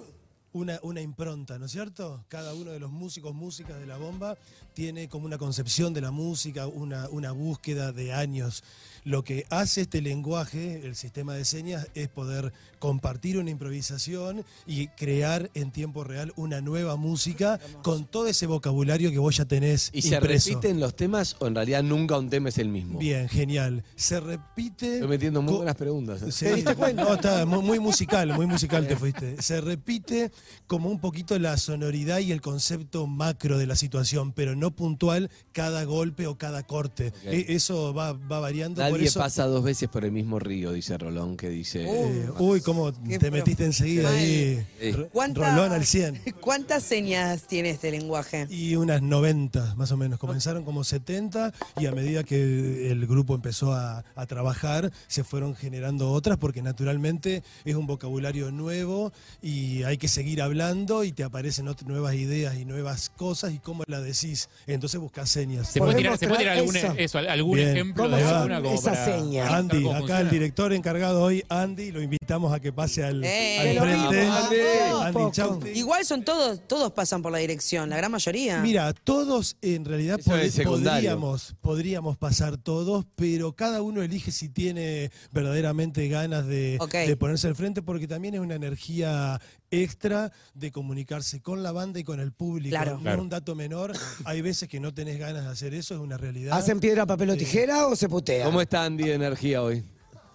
una, 0.54 0.80
una 0.84 1.02
impronta, 1.02 1.58
¿no 1.58 1.66
es 1.66 1.72
cierto? 1.72 2.24
Cada 2.28 2.54
uno 2.54 2.72
de 2.72 2.80
los 2.80 2.92
músicos, 2.92 3.34
músicas 3.34 3.80
de 3.80 3.86
la 3.86 3.98
bomba, 3.98 4.38
tiene 4.74 5.10
como 5.10 5.26
una 5.26 5.38
concepción 5.38 5.94
de 5.94 6.02
la 6.02 6.12
música, 6.12 6.68
una, 6.68 7.10
una 7.10 7.32
búsqueda 7.32 7.92
de 7.92 8.14
años. 8.14 8.64
Lo 9.04 9.24
que 9.24 9.46
hace 9.50 9.82
este 9.82 10.02
lenguaje, 10.02 10.86
el 10.86 10.96
sistema 10.96 11.34
de 11.34 11.46
señas, 11.46 11.88
es 11.96 12.08
poder 12.08 12.54
compartir 12.80 13.38
una 13.38 13.50
improvisación 13.50 14.46
y 14.66 14.88
crear 14.90 15.50
en 15.54 15.72
tiempo 15.72 16.04
real 16.04 16.34
una 16.36 16.62
nueva 16.62 16.96
música 16.96 17.60
con 17.84 18.06
todo 18.06 18.28
ese 18.28 18.46
vocabulario 18.46 19.12
que 19.12 19.20
vos 19.20 19.38
ya 19.38 19.46
tenés 19.46 19.90
¿Y 19.94 20.02
se 20.02 20.20
repiten 20.20 20.80
los 20.80 20.96
temas 20.96 21.36
o 21.40 21.48
en 21.48 21.56
realidad 21.56 21.84
nunca 21.84 22.18
un 22.18 22.30
tema 22.30 22.50
es 22.50 22.58
el 22.58 22.70
mismo? 22.70 23.00
Bien, 23.00 23.28
genial. 23.28 23.84
Se 23.96 24.20
repite. 24.20 24.96
Estoy 24.96 25.10
metiendo 25.10 25.42
muy 25.42 25.56
buenas 25.56 25.76
preguntas. 25.76 26.22
¿eh? 26.22 26.32
Sí, 26.32 26.64
No, 26.96 27.14
está 27.14 27.46
muy, 27.46 27.62
muy 27.62 27.80
musical, 27.80 28.34
muy 28.34 28.46
musical 28.46 28.88
te 28.88 28.96
fuiste. 28.96 29.42
Se 29.42 29.62
repite 29.62 30.32
como 30.68 30.90
un 30.90 31.00
poquito 31.00 31.38
la 31.40 31.58
sonoridad 31.58 32.20
y 32.20 32.32
el 32.32 32.42
concepto 32.42 33.08
macro 33.08 33.58
de 33.58 33.68
la 33.68 33.76
situación, 33.76 34.32
pero 34.34 34.56
no 34.56 34.72
puntual 34.72 35.30
cada 35.52 35.84
golpe 35.84 36.28
o 36.28 36.38
cada 36.38 36.64
corte. 36.64 37.14
E- 37.26 37.46
Eso 37.50 37.94
va, 37.94 38.14
va 38.14 38.40
variando. 38.40 38.82
por 38.82 38.92
Nadie 38.94 39.08
eso, 39.08 39.20
pasa 39.20 39.46
dos 39.46 39.64
veces 39.64 39.90
por 39.90 40.06
el 40.06 40.12
mismo 40.12 40.40
río, 40.40 40.72
dice 40.72 40.98
Rolón, 40.98 41.38
que 41.38 41.50
dice... 41.50 41.86
eh, 41.88 42.30
uy, 42.40 42.62
cómo 42.62 42.92
Qué 43.08 43.20
te 43.20 43.30
pro- 43.30 43.40
metiste 43.40 43.66
enseguida 43.66 44.10
ahí. 44.10 44.66
Sí. 44.80 44.92
Ro- 44.92 45.10
¿Cuánta- 45.12 45.50
Rolón 45.56 45.72
al 45.74 45.86
100. 45.86 46.22
¿Cuántas 46.42 46.84
señas 46.84 47.48
tiene 47.48 47.72
este 47.72 47.92
lenguaje? 47.92 48.48
Y 48.50 48.76
unas 48.76 49.02
90 49.02 49.76
más 49.76 49.92
o 49.92 49.98
menos. 49.98 50.20
Comenzaron 50.20 50.64
como 50.64 50.84
70 50.84 51.54
y 51.80 51.86
a 51.88 51.92
medida 51.92 52.24
que 52.24 52.92
el 52.92 53.06
grupo 53.08 53.36
empezó 53.36 53.74
a, 53.74 54.04
a 54.16 54.26
trabajar 54.26 54.92
se 55.08 55.24
fueron 55.24 55.56
generando 55.56 56.12
otras 56.12 56.38
porque 56.38 56.62
naturalmente 56.62 57.44
es 57.66 57.76
un 57.76 57.88
vocabulario 57.88 58.52
nuevo 58.52 59.12
y 59.42 59.84
hay 59.84 59.98
que 59.98 60.08
seguir 60.08 60.31
hablando 60.40 61.04
y 61.04 61.12
te 61.12 61.24
aparecen 61.24 61.66
nuevas 61.86 62.14
ideas 62.16 62.56
y 62.58 62.64
nuevas 62.66 63.10
cosas 63.10 63.52
y 63.54 63.60
cómo 63.60 63.84
la 63.88 64.00
decís. 64.00 64.48
Entonces 64.68 65.00
buscas 65.02 65.30
señas. 65.30 65.68
¿Se 65.68 65.80
puede 65.80 65.96
tirar, 65.96 66.18
¿se 66.18 66.28
puede 66.28 66.40
tirar 66.40 66.54
traer 66.54 66.60
algún, 66.70 66.76
eso. 66.78 66.94
eso, 66.98 67.18
algún 67.18 67.60
ejemplo 67.60 68.04
¿Cómo 68.04 68.16
de 68.16 68.24
alguna 68.24 68.62
como 68.62 68.78
señas? 68.78 69.46
para 69.48 69.58
Andy, 69.58 69.88
acá 69.90 69.98
funciona? 69.98 70.20
el 70.22 70.30
director 70.30 70.74
encargado 70.74 71.24
hoy, 71.24 71.44
Andy, 71.50 71.92
lo 71.92 72.02
invitamos 72.02 72.54
a 72.54 72.60
que 72.60 72.72
pase 72.72 73.04
al, 73.04 73.24
Eh, 73.26 73.78
al 73.78 73.80
frente. 73.80 74.22
Andy. 74.28 75.32
Chau. 75.32 75.60
Igual 75.74 76.06
son 76.06 76.24
todos, 76.24 76.68
todos 76.68 76.92
pasan 76.92 77.22
por 77.22 77.32
la 77.32 77.40
dirección, 77.40 77.90
la 77.90 77.98
gran 77.98 78.12
mayoría. 78.12 78.62
Mira, 78.62 78.94
todos 78.94 79.58
en 79.62 79.84
realidad 79.86 80.20
pod- 80.20 80.64
podríamos, 80.64 81.56
podríamos 81.62 82.18
pasar 82.18 82.58
todos, 82.58 83.06
pero 83.16 83.54
cada 83.56 83.82
uno 83.82 84.02
elige 84.02 84.32
si 84.32 84.50
tiene 84.50 85.12
verdaderamente 85.32 86.08
ganas 86.08 86.46
de 86.46 86.78
ponerse 87.20 87.48
al 87.48 87.56
frente, 87.56 87.82
porque 87.82 88.08
también 88.08 88.36
es 88.36 88.40
una 88.42 88.56
energía 88.56 89.40
extra 89.72 90.32
de 90.54 90.72
comunicarse 90.72 91.42
con 91.42 91.64
la 91.64 91.72
banda 91.72 92.00
y 92.00 92.04
con 92.04 92.20
el 92.20 92.32
público. 92.34 92.70
Claro. 92.76 92.96
No 92.96 93.00
Claro. 93.02 93.18
es 93.18 93.22
un 93.24 93.30
dato 93.30 93.56
menor. 93.56 93.94
Hay 94.26 94.42
veces 94.42 94.68
que 94.70 94.80
no 94.80 94.94
tenés 94.94 95.18
ganas 95.18 95.44
de 95.46 95.50
hacer 95.50 95.74
eso, 95.74 95.96
es 95.96 96.00
una 96.02 96.18
realidad. 96.18 96.58
¿Hacen 96.58 96.80
piedra, 96.80 97.06
papel 97.06 97.32
o 97.32 97.38
tijera 97.38 97.88
o 97.88 97.96
se 97.96 98.08
putea? 98.10 98.46
¿Cómo 98.46 98.62
está 98.62 98.84
Andy 98.84 99.06
de 99.06 99.14
energía 99.16 99.64
hoy? 99.64 99.84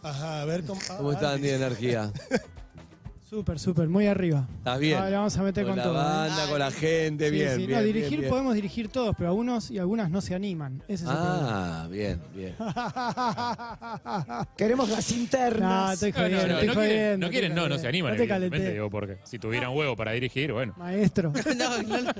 Ajá, 0.02 0.42
a 0.42 0.44
ver 0.44 0.64
cómo. 0.64 0.80
ah, 0.90 0.96
¿Cómo 0.96 1.12
está 1.12 1.32
Andy 1.32 1.48
de 1.48 1.54
energía? 1.56 2.12
Súper, 3.28 3.58
súper, 3.58 3.88
muy 3.88 4.06
arriba. 4.06 4.46
¿Estás 4.58 4.78
bien? 4.78 4.98
Ah, 5.02 5.10
le 5.10 5.16
vamos 5.16 5.36
a 5.36 5.42
meter 5.42 5.64
con 5.64 5.70
con 5.72 5.78
la 5.78 5.82
todo, 5.82 5.94
¿eh? 5.94 5.96
banda, 5.96 6.48
con 6.48 6.58
la 6.60 6.70
gente, 6.70 7.24
Sí, 7.28 7.34
bien, 7.34 7.50
sí, 7.56 7.66
bien, 7.66 7.70
no, 7.72 7.82
bien, 7.82 7.92
dirigir 7.92 8.18
bien. 8.20 8.30
podemos 8.30 8.54
dirigir 8.54 8.88
todos, 8.88 9.16
pero 9.18 9.30
algunos 9.30 9.68
y 9.72 9.78
algunas 9.80 10.10
no 10.10 10.20
se 10.20 10.36
animan. 10.36 10.80
Ese 10.86 11.02
es 11.04 11.10
el 11.10 11.16
problema. 11.16 11.82
Ah, 11.82 11.88
bien, 11.88 12.22
bien. 12.32 12.54
Queremos 14.56 14.88
las 14.90 15.10
No, 15.10 15.16
internas. 15.18 15.94
estoy 16.00 16.12
No, 16.12 16.18
no, 16.18 16.24
jodiendo, 16.24 16.46
no, 16.46 16.52
estoy 16.54 16.66
no 16.68 16.74
jodiendo. 16.74 16.76
quieren, 16.76 17.20
no, 17.20 17.26
estoy 17.26 17.40
quieren, 17.40 17.54
no, 17.56 17.68
no 17.68 17.78
se 17.78 17.88
animan, 17.88 18.12
No 18.12 18.16
te 18.18 18.28
calenté, 18.28 18.72
digo, 18.72 18.90
porque 18.90 19.18
si 19.24 19.40
tuvieran 19.40 19.76
huevo 19.76 19.96
para 19.96 20.12
dirigir, 20.12 20.52
bueno. 20.52 20.72
maestro. 20.76 21.32
No, 21.56 21.82
no, 21.82 22.00
no. 22.02 22.12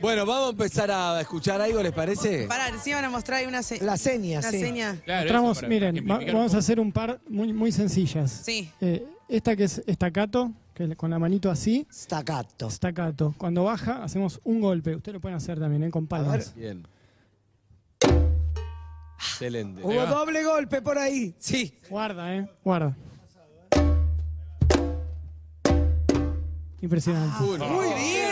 Bueno, 0.00 0.24
vamos 0.26 0.46
a 0.46 0.50
empezar 0.50 0.90
a 0.92 1.20
escuchar 1.20 1.60
algo, 1.60 1.82
¿les 1.82 1.90
parece? 1.92 2.46
Pará, 2.46 2.70
sí 2.80 2.92
van 2.92 3.04
a 3.04 3.10
mostrar 3.10 3.40
ahí 3.40 3.46
una, 3.46 3.64
se- 3.64 3.82
La 3.84 3.96
seña, 3.96 4.38
una 4.38 4.50
sí. 4.52 4.60
seña. 4.60 4.96
Claro, 5.04 5.22
Mostramos, 5.22 5.56
eso 5.58 5.66
para 5.66 5.90
miren, 5.92 6.06
va- 6.08 6.20
vamos 6.32 6.54
a 6.54 6.58
hacer 6.58 6.78
un 6.78 6.92
par 6.92 7.18
muy, 7.28 7.52
muy 7.52 7.72
sencillas. 7.72 8.30
Sí. 8.44 8.70
Eh, 8.80 9.04
esta 9.28 9.56
que 9.56 9.64
es 9.64 9.82
estacato, 9.86 10.52
que 10.74 10.84
es 10.84 10.96
con 10.96 11.10
la 11.10 11.18
manito 11.18 11.50
así, 11.50 11.86
Staccato. 11.92 12.68
estacato. 12.68 13.34
Cuando 13.38 13.64
baja, 13.64 14.02
hacemos 14.02 14.40
un 14.44 14.60
golpe. 14.60 14.94
Ustedes 14.96 15.14
lo 15.14 15.20
pueden 15.20 15.36
hacer 15.36 15.58
también, 15.58 15.84
¿eh? 15.84 15.90
con 15.90 16.06
palmas. 16.06 16.54
Bien. 16.54 16.86
Excelente. 19.16 19.82
Hubo 19.82 20.06
doble 20.06 20.42
golpe 20.44 20.82
por 20.82 20.98
ahí. 20.98 21.34
Sí. 21.38 21.74
Guarda, 21.88 22.34
¿eh? 22.36 22.48
Guarda. 22.64 22.96
Impresionante. 26.80 27.44
Uno. 27.44 27.68
Muy 27.68 27.86
bien. 27.94 28.31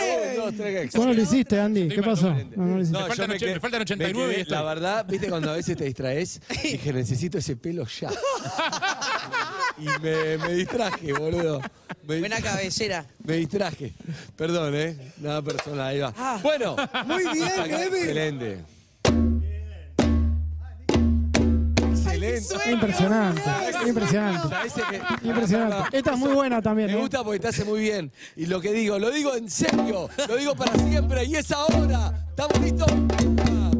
Dos, 0.51 0.65
tres, 0.65 0.93
Vos 0.93 1.05
no 1.05 1.13
lo 1.13 1.21
hiciste, 1.21 1.59
Andy. 1.59 1.87
¿Qué 1.89 2.01
pasó? 2.01 2.29
No. 2.55 2.65
Me 2.77 2.85
faltan 2.85 3.37
yo 3.37 3.47
och- 3.47 3.53
me 3.53 3.59
faltan 3.59 3.81
89 3.81 4.13
quedé- 4.33 4.37
y 4.37 4.41
estoy. 4.41 4.55
La 4.57 4.63
verdad, 4.63 5.05
viste 5.07 5.27
cuando 5.29 5.51
a 5.51 5.55
veces 5.55 5.77
te 5.77 5.85
distraes, 5.85 6.41
dije, 6.63 6.93
necesito 6.93 7.37
ese 7.37 7.55
pelo 7.55 7.85
ya. 7.87 8.09
y 9.77 9.85
me, 10.01 10.37
me 10.37 10.53
distraje, 10.53 11.13
boludo. 11.13 11.61
Me, 12.07 12.19
Buena 12.19 12.41
cabellera. 12.41 13.05
me 13.23 13.37
distraje. 13.37 13.93
Perdón, 14.35 14.73
¿eh? 14.75 14.97
Nada 15.17 15.41
personal, 15.41 15.87
ahí 15.87 15.99
va. 15.99 16.13
Ah. 16.17 16.39
Bueno. 16.41 16.75
Muy 17.05 17.23
bien. 17.33 17.47
Excelente. 17.65 18.57
Excelente. 22.23 22.71
Impresionante, 22.71 23.41
impresionante. 23.87 24.49
¿Sabés 24.49 24.73
que- 24.73 25.27
Impresionante. 25.27 25.97
Esta 25.97 26.11
es 26.13 26.17
muy 26.17 26.33
buena 26.33 26.61
también, 26.61 26.87
Me 26.91 26.93
¿eh? 26.97 27.01
gusta 27.01 27.23
porque 27.23 27.39
te 27.39 27.47
hace 27.49 27.63
muy 27.65 27.79
bien. 27.81 28.11
Y 28.35 28.45
lo 28.45 28.61
que 28.61 28.71
digo, 28.73 28.99
lo 28.99 29.09
digo 29.11 29.35
en 29.35 29.49
serio. 29.49 30.09
Lo 30.27 30.35
digo 30.37 30.55
para 30.55 30.77
siempre. 30.77 31.25
Y 31.25 31.35
es 31.35 31.51
ahora. 31.51 32.25
¿Estamos 32.29 32.59
listos? 32.59 32.87
Ah, 32.89 33.71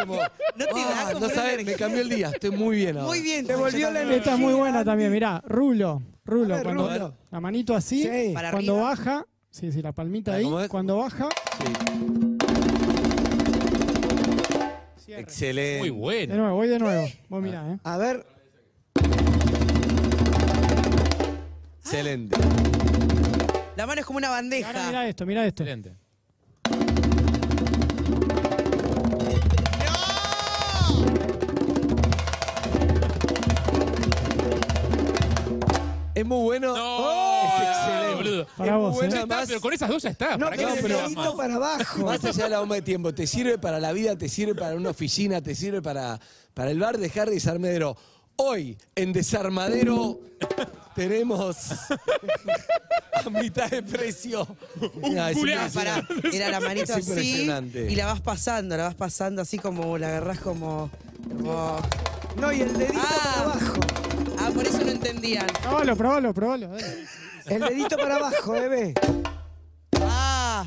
como, 0.00 0.14
No 0.16 0.66
te 0.66 0.80
da 0.80 1.08
ah, 1.08 1.12
no 1.20 1.28
sabes, 1.28 1.64
me 1.64 1.74
cambió 1.74 2.00
el 2.02 2.08
día. 2.08 2.30
Estoy 2.30 2.50
muy 2.50 2.76
bien 2.76 2.96
ahora. 2.96 3.08
Muy 3.08 3.20
bien. 3.20 3.46
Te 3.46 3.56
volvió 3.56 3.90
la 3.90 4.00
energía. 4.02 4.16
Esta 4.18 4.34
es 4.34 4.38
muy 4.38 4.54
buena 4.54 4.84
también, 4.84 5.10
mirá, 5.12 5.42
rulo, 5.46 6.02
rulo. 6.24 6.54
A 6.54 6.56
ver, 6.58 6.64
cuando, 6.66 6.88
rulo. 6.88 7.14
La 7.30 7.40
manito 7.40 7.74
así, 7.74 8.02
Sí. 8.02 8.34
Cuando 8.50 8.76
baja, 8.76 9.26
sí, 9.50 9.72
sí, 9.72 9.82
la 9.82 9.92
palmita 9.92 10.32
Ah, 10.32 10.36
ahí, 10.36 10.68
cuando 10.68 10.96
baja, 10.98 11.28
cierre. 15.04 15.22
Excelente. 15.22 15.78
Muy 15.78 15.88
De 15.90 15.94
bueno. 15.96 16.36
nuevo, 16.36 16.56
voy 16.56 16.68
de 16.68 16.78
nuevo. 16.78 17.08
Vos 17.28 17.42
mirá, 17.42 17.72
¿eh? 17.72 17.78
A 17.84 17.96
ver, 17.98 18.26
Excelente. 21.80 22.36
La 23.76 23.86
mano 23.86 24.00
es 24.00 24.06
como 24.06 24.16
una 24.18 24.28
Ahora 24.28 24.40
bandeja. 24.40 24.86
mirá 24.86 25.08
esto, 25.08 25.26
mirá 25.26 25.46
esto. 25.46 25.62
Excelente. 25.62 25.92
Es 36.14 36.24
muy 36.24 36.42
bueno. 36.44 36.74
No, 36.76 36.96
excelente. 36.98 37.23
Boludo. 38.44 38.56
Para 38.56 38.76
vos, 38.76 38.94
buena, 38.94 39.16
¿eh? 39.16 39.20
está, 39.22 39.44
pero 39.46 39.60
con 39.60 39.72
esas 39.72 39.88
dos 39.88 40.02
ya 40.02 40.10
está. 40.10 40.36
no, 40.36 40.46
¿Para 40.46 40.56
qué 40.56 40.62
pero 40.64 40.68
el 40.68 40.74
necesitas 40.82 41.02
dedito 41.04 41.20
más? 41.24 41.32
para 41.34 41.54
abajo. 41.56 42.04
Más 42.04 42.24
allá 42.24 42.44
de 42.44 42.50
la 42.50 42.60
bomba 42.60 42.74
de 42.76 42.82
tiempo, 42.82 43.12
te 43.14 43.26
sirve 43.26 43.58
para 43.58 43.78
la 43.80 43.92
vida, 43.92 44.16
te 44.16 44.28
sirve 44.28 44.54
para 44.54 44.74
una 44.74 44.90
oficina, 44.90 45.40
te 45.42 45.54
sirve 45.54 45.82
para, 45.82 46.20
para 46.54 46.70
el 46.70 46.78
bar 46.78 46.98
de 46.98 47.10
Harry 47.20 47.34
Desarmadero. 47.34 47.96
Hoy, 48.36 48.76
en 48.96 49.12
Desarmadero, 49.12 50.20
tenemos 50.96 51.56
a 53.24 53.30
mitad 53.30 53.70
de 53.70 53.82
precio. 53.82 54.46
Mira, 55.02 55.30
es 55.30 55.36
culazo. 55.38 55.78
impresionante. 55.78 56.14
Pará, 56.22 56.34
era 56.36 56.48
la 56.50 56.60
manito 56.60 56.84
Es 56.84 56.90
así 56.98 57.08
impresionante. 57.10 57.92
y 57.92 57.94
la 57.94 58.06
vas 58.06 58.20
pasando, 58.20 58.76
la 58.76 58.84
vas 58.84 58.94
pasando 58.96 59.40
así 59.42 59.58
como 59.58 59.96
la 59.98 60.08
agarrás 60.08 60.40
como. 60.40 60.90
como- 61.28 61.78
No, 62.36 62.52
y 62.52 62.62
el 62.62 62.76
dedito 62.76 62.98
Ah. 63.00 63.22
para 63.36 63.42
abajo. 63.42 63.80
Ah, 64.40 64.50
por 64.52 64.66
eso 64.66 64.78
no 64.78 64.90
entendían. 64.90 65.46
Probalo, 65.62 65.96
probalo, 65.96 66.34
probalo. 66.34 66.68
dale. 66.70 67.06
El 67.46 67.60
dedito 67.60 67.96
para 67.96 68.16
abajo, 68.16 68.54
Eve. 68.56 68.94
Ah, 70.00 70.66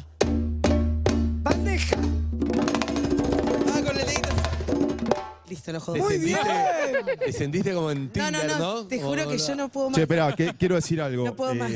Bandeja. 1.42 1.96
ah, 1.98 3.82
con 3.86 3.98
el 3.98 4.06
dedito. 4.06 4.30
Listo, 5.50 5.74
no 5.74 5.80
jodas. 5.80 6.08
sentiste, 6.08 6.40
te 7.26 7.34
sentiste 7.34 7.74
como 7.74 7.92
en 7.92 8.06
No, 8.06 8.12
Tinder, 8.12 8.48
no, 8.48 8.58
¿no? 8.60 8.60
no, 8.82 8.88
te 8.88 8.98
Como 8.98 9.10
juro 9.10 9.30
que 9.30 9.38
yo 9.38 9.56
no 9.56 9.70
puedo 9.70 9.90
más. 9.90 9.96
Che, 9.96 10.02
espera, 10.04 10.36
que, 10.36 10.54
quiero 10.56 10.76
decir 10.76 11.02
algo. 11.02 11.26
No 11.26 11.36
puedo 11.36 11.56
más. 11.56 11.72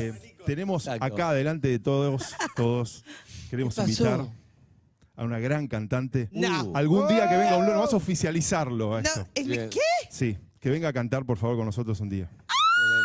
tenemos 0.46 0.86
Exacto. 0.86 1.04
acá 1.04 1.32
delante 1.32 1.68
de 1.68 1.78
todos, 1.78 2.34
todos, 2.54 3.04
queremos 3.50 3.74
¿Qué 3.74 3.80
pasó? 3.82 3.90
invitar 4.04 4.26
a 5.16 5.24
una 5.24 5.38
gran 5.38 5.66
cantante. 5.68 6.28
No. 6.32 6.72
Algún 6.74 7.08
día 7.08 7.28
que 7.28 7.36
venga 7.36 7.56
un 7.56 7.62
lunes, 7.64 7.76
vamos 7.76 7.92
a 7.92 7.96
oficializarlo 7.96 8.94
a 8.96 9.02
No, 9.02 9.08
esto. 9.08 9.26
es 9.34 9.46
mi, 9.46 9.56
Bien. 9.56 9.70
¿qué? 9.70 9.80
Sí, 10.10 10.36
que 10.60 10.70
venga 10.70 10.88
a 10.88 10.92
cantar, 10.92 11.24
por 11.24 11.38
favor, 11.38 11.56
con 11.56 11.66
nosotros 11.66 11.98
un 12.00 12.08
día. 12.10 12.30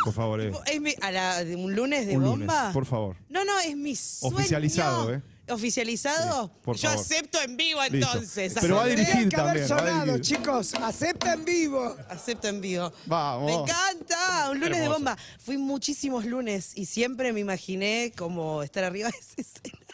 Por 0.07 0.13
favor, 0.15 0.41
eh. 0.41 0.51
¿Es 0.71 0.81
mi, 0.81 0.93
a 1.01 1.11
la, 1.11 1.43
de 1.43 1.55
un 1.55 1.75
lunes 1.75 2.07
de 2.07 2.17
Un 2.17 2.23
bomba? 2.23 2.55
lunes, 2.61 2.73
por 2.73 2.85
favor. 2.85 3.15
No, 3.29 3.43
no, 3.45 3.59
es 3.59 3.75
mi 3.75 3.95
sueño. 3.95 4.35
Oficializado, 4.37 5.13
¿eh? 5.13 5.21
¿Oficializado? 5.49 6.47
Sí, 6.47 6.53
por 6.61 6.75
Yo 6.75 6.89
favor. 6.89 7.03
acepto 7.05 7.41
en 7.41 7.55
vivo 7.57 7.79
Listo. 7.89 7.95
entonces. 7.97 8.53
Pero 8.59 8.75
va 8.77 8.83
a 8.83 8.87
dirigir 8.87 9.29
que 9.29 9.35
haber 9.37 9.67
también, 9.67 9.71
va 9.71 9.75
a 9.75 9.79
sonado, 9.79 10.13
dirigir. 10.13 10.37
chicos. 10.37 10.73
Acepta 10.75 11.33
en 11.33 11.45
vivo. 11.45 11.95
Acepto 12.09 12.47
en 12.49 12.61
vivo. 12.61 12.91
Vamos. 13.05 13.45
Me 13.45 13.53
encanta, 13.53 14.49
un 14.51 14.59
lunes 14.59 14.79
de 14.79 14.87
bomba. 14.89 15.17
Fui 15.39 15.57
muchísimos 15.57 16.25
lunes 16.25 16.71
y 16.75 16.85
siempre 16.85 17.31
me 17.31 17.39
imaginé 17.39 18.11
como 18.17 18.61
estar 18.63 18.83
arriba 18.83 19.09
de 19.09 19.17
ese 19.17 19.41
escenario. 19.41 19.87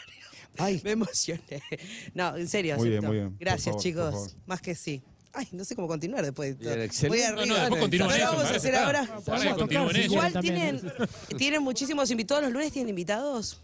Ay. 0.57 0.81
Me 0.83 0.91
emocioné. 0.91 1.61
No, 2.13 2.35
en 2.37 2.47
serio. 2.47 2.75
Muy 2.77 2.89
bien, 2.89 2.99
acepto. 2.99 3.07
muy 3.13 3.17
bien. 3.17 3.37
Gracias, 3.39 3.65
favor, 3.65 3.81
chicos. 3.81 4.35
Más 4.45 4.61
que 4.61 4.73
sí. 4.75 5.03
Ay, 5.33 5.47
no 5.51 5.65
sé 5.65 5.75
cómo 5.75 5.87
continuar 5.87 6.23
después 6.23 6.57
de 6.59 6.63
todo. 6.63 7.09
Voy 7.09 7.21
arriba. 7.21 7.45
No, 7.45 7.53
no, 7.53 7.59
después 7.59 7.81
continúan 7.81 8.09
¿No 8.09 8.15
eso. 8.15 8.25
lo 8.25 8.31
vamos 8.37 8.51
a 8.51 8.55
hacer 8.55 8.75
ahora? 8.75 9.05
Tocar. 9.57 9.97
Igual 9.97 10.39
tienen, 10.39 10.81
tienen 11.37 11.63
muchísimos 11.63 12.09
invitados. 12.11 12.43
¿Los 12.43 12.53
lunes 12.53 12.71
tienen 12.71 12.89
invitados? 12.89 13.59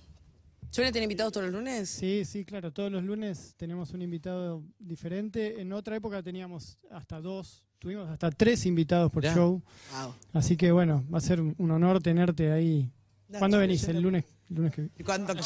¿Suelen 0.71 0.93
tener 0.93 1.03
invitados 1.03 1.33
todos 1.33 1.45
los 1.47 1.53
lunes? 1.55 1.89
Sí, 1.89 2.23
sí, 2.25 2.45
claro. 2.45 2.71
Todos 2.71 2.91
los 2.91 3.03
lunes 3.03 3.53
tenemos 3.57 3.91
un 3.91 4.01
invitado 4.01 4.63
diferente. 4.79 5.61
En 5.61 5.73
otra 5.73 5.95
época 5.95 6.21
teníamos 6.21 6.77
hasta 6.91 7.19
dos, 7.19 7.63
tuvimos 7.79 8.07
hasta 8.09 8.29
tres 8.29 8.65
invitados 8.67 9.11
por 9.11 9.23
Ya. 9.23 9.33
show. 9.33 9.61
Wow. 9.91 10.13
Así 10.33 10.57
que 10.57 10.71
bueno, 10.71 11.03
va 11.11 11.17
a 11.17 11.21
ser 11.21 11.41
un 11.41 11.71
honor 11.71 12.01
tenerte 12.01 12.51
ahí. 12.51 12.91
Dale, 13.27 13.39
¿Cuándo 13.39 13.57
venís? 13.59 13.83
El 13.87 14.01
lunes, 14.01 14.25
el 14.49 14.55
lunes 14.55 14.73
que 14.73 14.89
Cuando. 15.03 15.33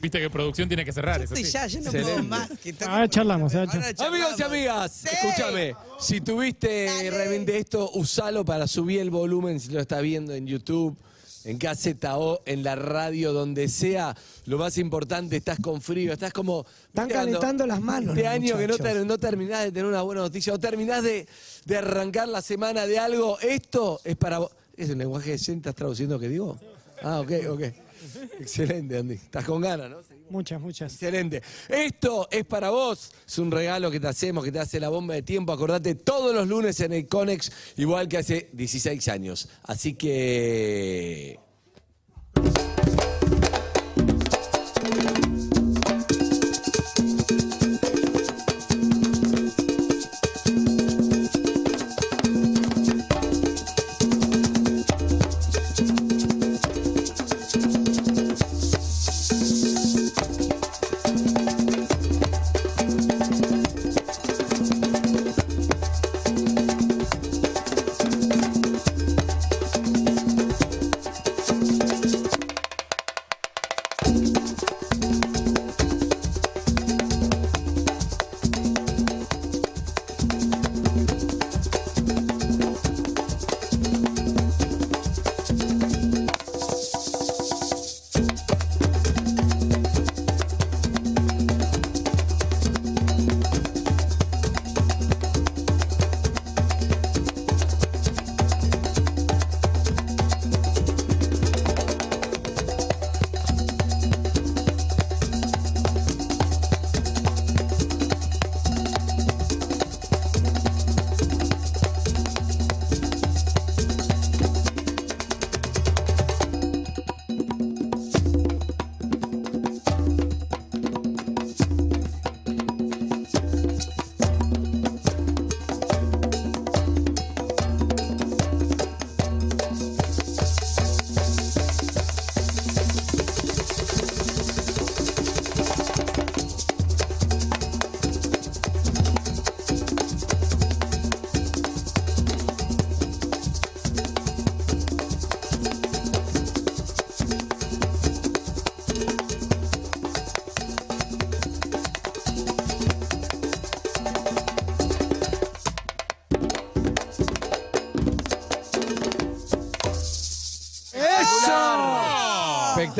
Viste 0.00 0.18
que 0.20 0.30
producción 0.30 0.68
tiene 0.68 0.84
que 0.84 0.92
cerrar. 0.92 1.18
Yo 1.18 1.24
eso 1.24 1.34
estoy 1.34 1.44
sí. 1.44 1.52
ya, 1.52 1.66
yo 1.66 1.78
no 1.80 1.90
puedo 1.90 1.98
Excelente. 2.08 2.28
más. 2.28 2.50
que 2.62 2.72
tengo- 2.72 2.90
Ahora 2.92 3.08
charlamos, 3.08 3.54
ahora 3.54 3.70
charlamos. 3.70 4.00
Amigos 4.00 4.34
y 4.38 4.42
amigas, 4.42 4.92
Sí. 4.92 5.08
escúchame. 5.12 5.74
Si 6.00 6.20
tuviste 6.20 6.84
Dale. 6.86 7.10
realmente 7.10 7.58
esto, 7.58 7.90
usalo 7.94 8.44
para 8.44 8.66
subir 8.66 9.00
el 9.00 9.10
volumen 9.10 9.60
si 9.60 9.68
lo 9.70 9.80
estás 9.80 10.00
viendo 10.02 10.34
en 10.34 10.46
YouTube, 10.46 10.96
en 11.44 11.58
KZO, 11.58 12.42
en 12.46 12.62
la 12.62 12.76
radio, 12.76 13.32
donde 13.32 13.68
sea. 13.68 14.14
Lo 14.46 14.58
más 14.58 14.76
importante, 14.78 15.36
estás 15.36 15.58
con 15.60 15.80
frío, 15.80 16.12
estás 16.12 16.32
como. 16.32 16.66
Están 16.88 17.06
¿viste 17.08 17.14
cuando 17.18 17.38
calentando 17.38 17.66
las 17.66 17.80
manos 17.80 18.10
Este 18.16 18.22
los 18.24 18.32
año 18.32 18.56
que 18.58 18.66
no, 18.66 18.72
muchachos. 18.74 18.92
ter- 18.94 19.06
no 19.06 19.18
terminás 19.18 19.64
de 19.64 19.72
tener 19.72 19.86
una 19.86 20.02
buena 20.02 20.22
noticia 20.22 20.52
o 20.54 20.58
terminás 20.58 21.02
de, 21.02 21.26
de 21.66 21.76
arrancar 21.76 22.28
la 22.28 22.42
semana 22.42 22.86
de 22.86 22.98
algo, 22.98 23.38
esto 23.40 24.00
es 24.04 24.16
para 24.16 24.38
vos. 24.38 24.50
¿Es 24.76 24.88
el 24.88 24.98
lenguaje 24.98 25.32
decente? 25.32 25.68
¿Estás 25.68 25.74
traduciendo 25.76 26.14
lo 26.14 26.20
que 26.20 26.28
digo? 26.28 26.58
Ah, 27.02 27.20
ok, 27.20 27.32
ok. 27.50 27.62
Excelente, 28.40 28.98
Andy. 28.98 29.14
Estás 29.14 29.44
con 29.44 29.60
ganas, 29.60 29.90
¿no? 29.90 29.98
muchas, 30.30 30.60
muchas. 30.60 30.92
Excelente. 30.92 31.42
Esto 31.68 32.28
es 32.30 32.44
para 32.44 32.70
vos. 32.70 33.12
Es 33.26 33.38
un 33.38 33.50
regalo 33.50 33.90
que 33.90 34.00
te 34.00 34.08
hacemos, 34.08 34.44
que 34.44 34.52
te 34.52 34.60
hace 34.60 34.80
la 34.80 34.88
bomba 34.88 35.14
de 35.14 35.22
tiempo. 35.22 35.52
Acordate 35.52 35.94
todos 35.94 36.34
los 36.34 36.46
lunes 36.48 36.80
en 36.80 36.92
el 36.92 37.06
Conex, 37.06 37.50
igual 37.76 38.08
que 38.08 38.18
hace 38.18 38.50
16 38.52 39.08
años. 39.08 39.48
Así 39.64 39.94
que. 39.94 41.49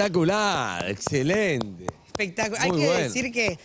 Espectacular, 0.04 0.90
excelente. 0.90 1.86
Espectacular. 2.06 2.62
Hay 2.62 2.70
que 2.70 2.76
bueno. 2.86 2.92
decir 3.00 3.30
que, 3.32 3.58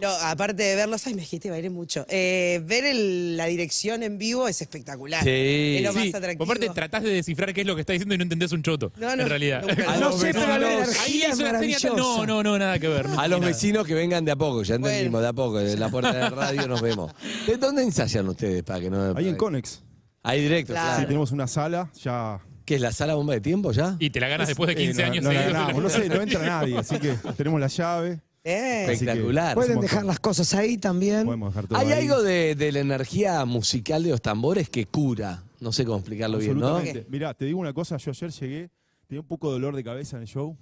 no, 0.00 0.08
aparte 0.08 0.62
de 0.62 0.74
verlos, 0.74 1.06
ay, 1.06 1.14
me 1.14 1.20
dijiste, 1.20 1.50
bailé 1.50 1.68
mucho. 1.68 2.06
Eh, 2.08 2.62
ver 2.64 2.84
el- 2.86 3.36
la 3.36 3.44
dirección 3.46 4.02
en 4.02 4.16
vivo 4.16 4.48
es 4.48 4.62
espectacular. 4.62 5.22
Sí. 5.22 5.76
Es 5.76 5.82
lo 5.82 5.92
más 5.92 6.02
Sí, 6.04 6.08
atractivo. 6.14 6.44
aparte 6.44 6.68
tratás 6.70 7.02
de 7.02 7.10
descifrar 7.10 7.52
qué 7.52 7.60
es 7.60 7.66
lo 7.66 7.74
que 7.74 7.82
está 7.82 7.92
diciendo 7.92 8.14
y 8.14 8.18
no 8.18 8.22
entendés 8.22 8.52
un 8.52 8.62
choto. 8.62 8.90
No, 8.96 9.14
no, 9.16 9.22
en 9.22 9.28
realidad. 9.28 9.62
No 10.00 10.00
los 10.10 10.20
sé, 10.20 10.32
pero 10.32 10.66
Ahí 11.04 11.22
es 11.22 11.38
una 11.38 11.58
señal. 11.58 11.96
No, 11.96 12.24
no, 12.26 12.42
no, 12.42 12.58
nada 12.58 12.78
que 12.78 12.88
ver. 12.88 13.08
no 13.08 13.20
A 13.20 13.28
los 13.28 13.40
nada. 13.40 13.52
vecinos 13.52 13.86
que 13.86 13.94
vengan 13.94 14.24
de 14.24 14.32
a 14.32 14.36
poco, 14.36 14.62
ya 14.62 14.76
entendimos, 14.76 15.12
Bueno. 15.12 15.22
de 15.22 15.28
a 15.28 15.32
poco, 15.34 15.58
de 15.58 15.76
la 15.76 15.88
puerta 15.90 16.12
de 16.12 16.20
la 16.20 16.30
radio 16.30 16.66
nos 16.68 16.80
vemos. 16.80 17.12
¿De 17.46 17.56
dónde 17.58 17.82
ensayan 17.82 18.26
ustedes 18.28 18.62
para 18.62 18.80
que 18.80 18.88
no 18.90 19.14
Ahí 19.16 19.28
en 19.28 19.36
Conex. 19.36 19.82
Ahí 20.22 20.40
directo, 20.40 20.72
Claro. 20.72 20.86
claro. 20.86 21.00
Sí, 21.00 21.06
tenemos 21.06 21.32
una 21.32 21.46
sala, 21.46 21.90
ya. 22.02 22.40
¿Qué 22.64 22.76
es 22.76 22.80
la 22.80 22.92
sala 22.92 23.14
bomba 23.14 23.34
de 23.34 23.40
tiempo 23.40 23.72
ya? 23.72 23.96
Y 23.98 24.10
te 24.10 24.20
la 24.20 24.28
ganas 24.28 24.48
después 24.48 24.68
de 24.68 24.74
15 24.76 25.00
Eh, 25.02 25.04
no, 25.06 25.10
años 25.12 25.24
no 25.24 25.32
la 25.32 25.38
seguidos. 25.42 25.60
ganamos, 25.62 25.82
no 25.82 25.88
sé, 25.90 26.08
no 26.08 26.22
entra 26.22 26.42
nadie, 26.46 26.78
así 26.78 26.98
que 26.98 27.14
tenemos 27.36 27.60
la 27.60 27.66
llave. 27.68 28.20
Eh, 28.44 28.86
Así 28.88 29.04
que- 29.04 29.10
Espectacular. 29.10 29.54
Pueden 29.54 29.80
dejar 29.80 30.04
las 30.04 30.18
cosas 30.18 30.52
ahí 30.54 30.76
también. 30.76 31.24
Podemos 31.26 31.54
dejar 31.54 31.68
todo 31.68 31.78
Hay 31.78 31.92
ahí. 31.92 32.02
algo 32.08 32.22
de, 32.22 32.56
de 32.56 32.72
la 32.72 32.80
energía 32.80 33.44
musical 33.44 34.02
de 34.02 34.10
los 34.10 34.20
tambores 34.20 34.68
que 34.68 34.86
cura. 34.86 35.44
No 35.60 35.70
sé 35.70 35.84
cómo 35.84 35.98
explicarlo 35.98 36.38
bien, 36.38 36.58
¿no? 36.58 36.66
Absolutamente. 36.68 37.08
Mirá, 37.08 37.34
te 37.34 37.44
digo 37.44 37.60
una 37.60 37.72
cosa, 37.72 37.98
yo 37.98 38.10
ayer 38.10 38.30
llegué, 38.32 38.70
tenía 39.06 39.20
un 39.20 39.28
poco 39.28 39.46
de 39.48 39.52
dolor 39.52 39.76
de 39.76 39.84
cabeza 39.84 40.16
en 40.16 40.22
el 40.22 40.28
show. 40.28 40.56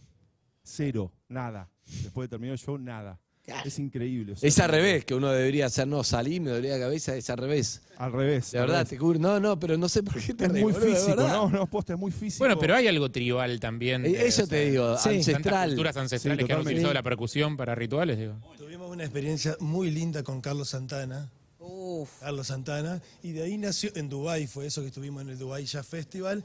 Cero, 0.62 1.10
nada. 1.28 1.70
Después 2.02 2.26
de 2.26 2.28
terminar 2.28 2.52
el 2.52 2.58
show, 2.58 2.76
nada. 2.76 3.18
Es 3.64 3.78
increíble. 3.80 4.34
o 4.34 4.36
sea, 4.36 4.48
Es 4.48 4.58
al 4.60 4.68
revés, 4.70 5.04
que 5.04 5.14
uno 5.14 5.28
debería 5.30 5.66
hacer, 5.66 5.88
no, 5.88 6.04
salí, 6.04 6.38
me 6.38 6.50
dolía 6.50 6.74
la 6.74 6.78
cabeza, 6.84 7.16
es 7.16 7.28
al 7.30 7.38
revés. 7.38 7.80
Al 7.96 8.12
revés. 8.12 8.52
De 8.52 8.58
al 8.58 8.66
verdad, 8.66 8.76
revés. 8.80 8.88
te 8.90 8.98
cura. 8.98 9.18
No, 9.18 9.40
no, 9.40 9.58
pero 9.58 9.76
no 9.76 9.88
sé 9.88 10.02
por 10.04 10.20
qué 10.22 10.34
te 10.34 10.44
Es 10.44 10.52
muy 10.52 10.72
de 10.72 10.80
físico, 10.80 11.16
verdad. 11.16 11.32
no, 11.32 11.48
no, 11.50 11.66
posta, 11.66 11.94
es 11.94 11.98
muy 11.98 12.12
físico. 12.12 12.38
Bueno, 12.44 12.58
pero 12.58 12.76
hay 12.76 12.86
algo 12.86 13.10
tribal 13.10 13.58
también. 13.58 14.06
Eh, 14.06 14.10
de- 14.10 14.26
Eso 14.28 14.44
o 14.44 14.46
sea, 14.46 14.58
te 14.58 14.70
digo, 14.70 14.96
Sí. 14.98 15.02
Tantas 15.04 15.28
ancestral. 15.28 15.68
culturas 15.70 15.96
ancestrales 15.96 16.36
Sí, 16.42 16.46
que 16.46 16.52
han 16.52 16.58
totalmente. 16.58 16.70
utilizado 16.70 16.94
la 16.94 17.02
percusión 17.02 17.56
para 17.56 17.74
rituales, 17.74 18.18
digo. 18.18 18.34
Tuvimos 18.56 18.88
una 18.90 19.02
experiencia 19.04 19.56
muy 19.58 19.90
linda 19.90 20.22
con 20.22 20.40
Carlos 20.40 20.68
Santana. 20.68 21.28
uf. 21.58 22.08
Carlos 22.20 22.46
Santana, 22.46 23.02
y 23.22 23.32
de 23.32 23.42
ahí 23.42 23.58
nació, 23.58 23.90
en 23.94 24.08
Dubai 24.08 24.46
fue 24.46 24.66
eso 24.66 24.80
que 24.80 24.86
estuvimos 24.88 25.22
en 25.22 25.28
el 25.30 25.38
Dubai 25.38 25.64
Jazz 25.66 25.86
Festival, 25.86 26.42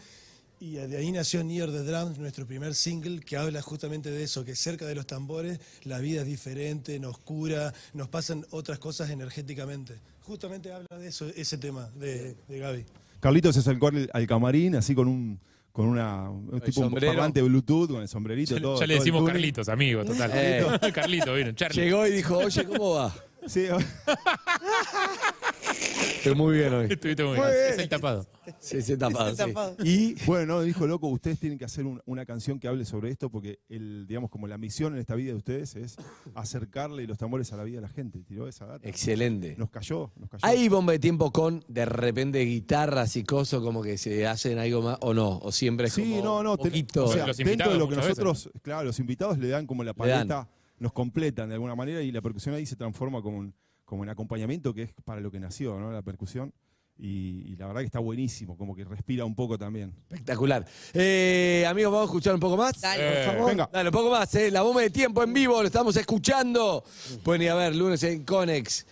y 0.60 0.74
de 0.76 0.98
ahí 0.98 1.12
nació 1.12 1.44
Near 1.44 1.70
the 1.72 1.84
Drums, 1.84 2.18
nuestro 2.18 2.46
primer 2.48 2.74
single, 2.76 3.20
que 3.20 3.38
habla 3.38 3.62
justamente 3.62 4.10
de 4.12 4.24
eso, 4.24 4.44
que 4.46 4.56
cerca 4.56 4.86
de 4.86 4.96
los 4.96 5.06
tambores 5.06 5.60
la 5.84 6.00
vida 6.00 6.22
es 6.22 6.28
diferente, 6.28 7.00
nos 7.00 7.18
cura, 7.18 7.74
nos 7.94 8.08
pasan 8.08 8.46
otras 8.52 8.80
cosas 8.80 9.10
energéticamente. 9.10 10.00
Justamente 10.24 10.72
habla 10.72 10.98
de 10.98 11.08
eso, 11.08 11.28
ese 11.36 11.58
tema 11.58 11.90
de, 11.96 12.36
de 12.48 12.60
Gaby. 12.60 12.86
Carlitos 13.20 13.54
se 13.56 13.60
acercó 13.62 13.88
al, 13.88 14.10
al 14.14 14.28
camarín 14.28 14.76
así 14.76 14.96
con 14.96 15.08
un 15.08 15.40
con 15.72 15.88
una 15.88 16.30
un 16.30 16.62
tipo 16.62 16.80
un 16.82 16.86
sombrero. 16.88 17.08
parlante 17.14 17.42
Bluetooth 17.42 17.90
con 17.90 18.02
el 18.02 18.08
sombrerito 18.08 18.56
Ya, 18.56 18.62
todo. 18.62 18.80
ya 18.80 18.88
le 18.88 18.94
todo 18.94 18.98
el 18.98 19.00
decimos. 19.00 19.28
Carlitos, 19.30 19.68
amigo, 19.70 20.06
total. 20.06 20.32
Eh. 20.36 20.92
Carlito, 20.94 21.34
vino, 21.36 21.52
Charlie. 21.52 21.84
Llegó 21.84 22.08
y 22.08 22.12
dijo, 22.12 22.38
oye, 22.38 22.64
¿cómo 22.66 22.92
va? 22.96 23.14
Sí, 23.46 23.66
Estoy 25.80 26.36
muy 26.36 26.58
bien 26.58 26.74
hoy. 26.74 26.88
Estuviste 26.90 27.24
muy 27.24 27.34
bien. 27.36 27.48
Es 27.70 27.78
el 27.78 27.88
tapado. 27.90 28.26
Sí, 28.60 28.82
sí, 28.82 28.98
tapado. 28.98 29.76
Y 29.84 30.16
bueno, 30.26 30.56
no, 30.56 30.62
dijo 30.62 30.88
loco, 30.88 31.08
ustedes 31.08 31.40
tienen 31.40 31.60
que 31.60 31.66
hacer 31.66 31.86
un- 31.86 32.02
una 32.06 32.26
canción 32.26 32.60
que 32.60 32.68
hable 32.68 32.84
sobre 32.86 33.12
esto 33.12 33.30
porque 33.30 33.60
el 33.70 34.06
digamos 34.08 34.32
como 34.32 34.48
la 34.48 34.58
misión 34.58 34.94
en 34.94 35.00
esta 35.00 35.14
vida 35.16 35.32
de 35.32 35.38
ustedes 35.38 35.76
es 35.76 35.98
acercarle 36.34 37.06
los 37.08 37.18
tambores 37.18 37.54
a 37.54 37.58
la 37.58 37.64
vida 37.64 37.78
de 37.78 37.82
la 37.84 37.90
gente. 37.90 38.24
Tiró 38.24 38.48
esa 38.48 38.66
data. 38.66 38.88
excelente. 38.88 39.56
Nos 39.58 39.70
cayó, 39.70 40.12
nos 40.16 40.30
cayó. 40.30 40.42
¿Hay 40.46 40.68
bomba 40.68 40.94
de 40.94 41.00
tiempo 41.00 41.32
con 41.32 41.64
de 41.68 41.86
repente 41.86 42.40
guitarras 42.40 43.16
y 43.18 43.24
cosas 43.24 43.62
como 43.62 43.82
que 43.84 43.98
se 43.98 44.26
hacen 44.28 44.58
algo 44.58 44.82
más 44.82 44.98
o 45.02 45.14
no? 45.14 45.38
¿O 45.40 45.52
siempre 45.52 45.88
es 45.88 45.94
Sí, 45.94 46.02
como 46.04 46.24
no, 46.24 46.44
no. 46.44 46.58
te- 46.58 46.70
poquito? 46.70 47.06
o 47.06 47.08
sea, 47.14 47.28
Los 47.28 47.38
dentro 47.38 47.52
invitados 47.52 47.74
de 47.74 47.80
lo 47.80 47.86
que 47.90 47.96
muchas 47.96 48.10
veces. 48.10 48.24
nosotros, 48.24 48.62
claro, 48.64 48.84
los 48.86 49.00
invitados 49.00 49.38
le 49.38 49.48
dan 49.50 49.68
como 49.68 49.84
la 49.84 49.94
Le 49.98 50.08
dan. 50.10 50.28
paleta, 50.28 50.50
nos 50.80 50.92
completan 50.92 51.50
de 51.50 51.56
alguna 51.56 51.76
manera 51.76 52.02
y 52.02 52.12
la 52.12 52.22
percusión 52.22 52.56
ahí 52.56 52.66
se 52.66 52.76
transforma 52.76 53.22
como 53.22 53.38
un, 53.40 53.54
como 53.86 54.02
un 54.02 54.10
acompañamiento 54.10 54.74
que 54.74 54.84
es 54.84 54.90
para 55.06 55.22
lo 55.22 55.32
que 55.32 55.40
nació, 55.40 55.80
¿no? 55.80 55.92
La 55.92 56.02
percusión. 56.02 56.52
Y, 56.98 57.52
y 57.52 57.56
la 57.58 57.68
verdad 57.68 57.82
que 57.82 57.88
está 57.88 58.00
buenísimo, 58.00 58.58
como 58.58 58.74
que 58.74 58.86
respira 58.86 59.26
un 59.26 59.36
poco 59.36 59.58
también. 59.58 59.94
Espectacular. 60.10 60.66
Eh, 60.94 61.66
amigos, 61.68 61.92
vamos 61.92 62.08
a 62.08 62.10
escuchar 62.12 62.34
un 62.34 62.40
poco 62.40 62.56
más. 62.56 62.80
Dale, 62.80 63.04
Eh, 63.04 63.26
por 63.26 63.34
favor. 63.34 63.50
Venga. 63.50 63.70
Dale, 63.72 63.90
un 63.90 63.94
poco 63.94 64.10
más, 64.12 64.34
¿eh? 64.36 64.50
La 64.50 64.62
bomba 64.62 64.82
de 64.82 64.90
tiempo 64.90 65.22
en 65.22 65.34
vivo, 65.34 65.62
lo 65.62 65.68
estamos 65.68 65.96
escuchando. 65.98 66.84
Pueden 67.22 67.42
ir 67.42 67.50
a 67.50 67.56
ver 67.56 67.76
lunes 67.76 68.02
en 68.04 68.24
Conex. 68.24 68.86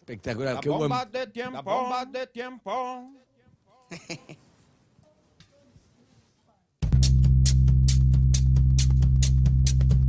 Espectacular, 0.00 0.60
qué 0.60 0.70
buen. 0.70 0.90
de 1.12 1.26
tiempo. 1.26 1.52
La 1.56 1.60
bomba 1.62 2.04
de 2.06 2.26
tiempo. 2.26 3.10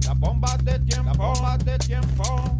La 0.06 0.14
bomba 0.14 0.58
de 0.58 0.80
tiempo. 0.80 1.06
La 1.06 1.14
bomba 1.14 1.58
de 1.58 1.78
tiempo. 1.80 2.58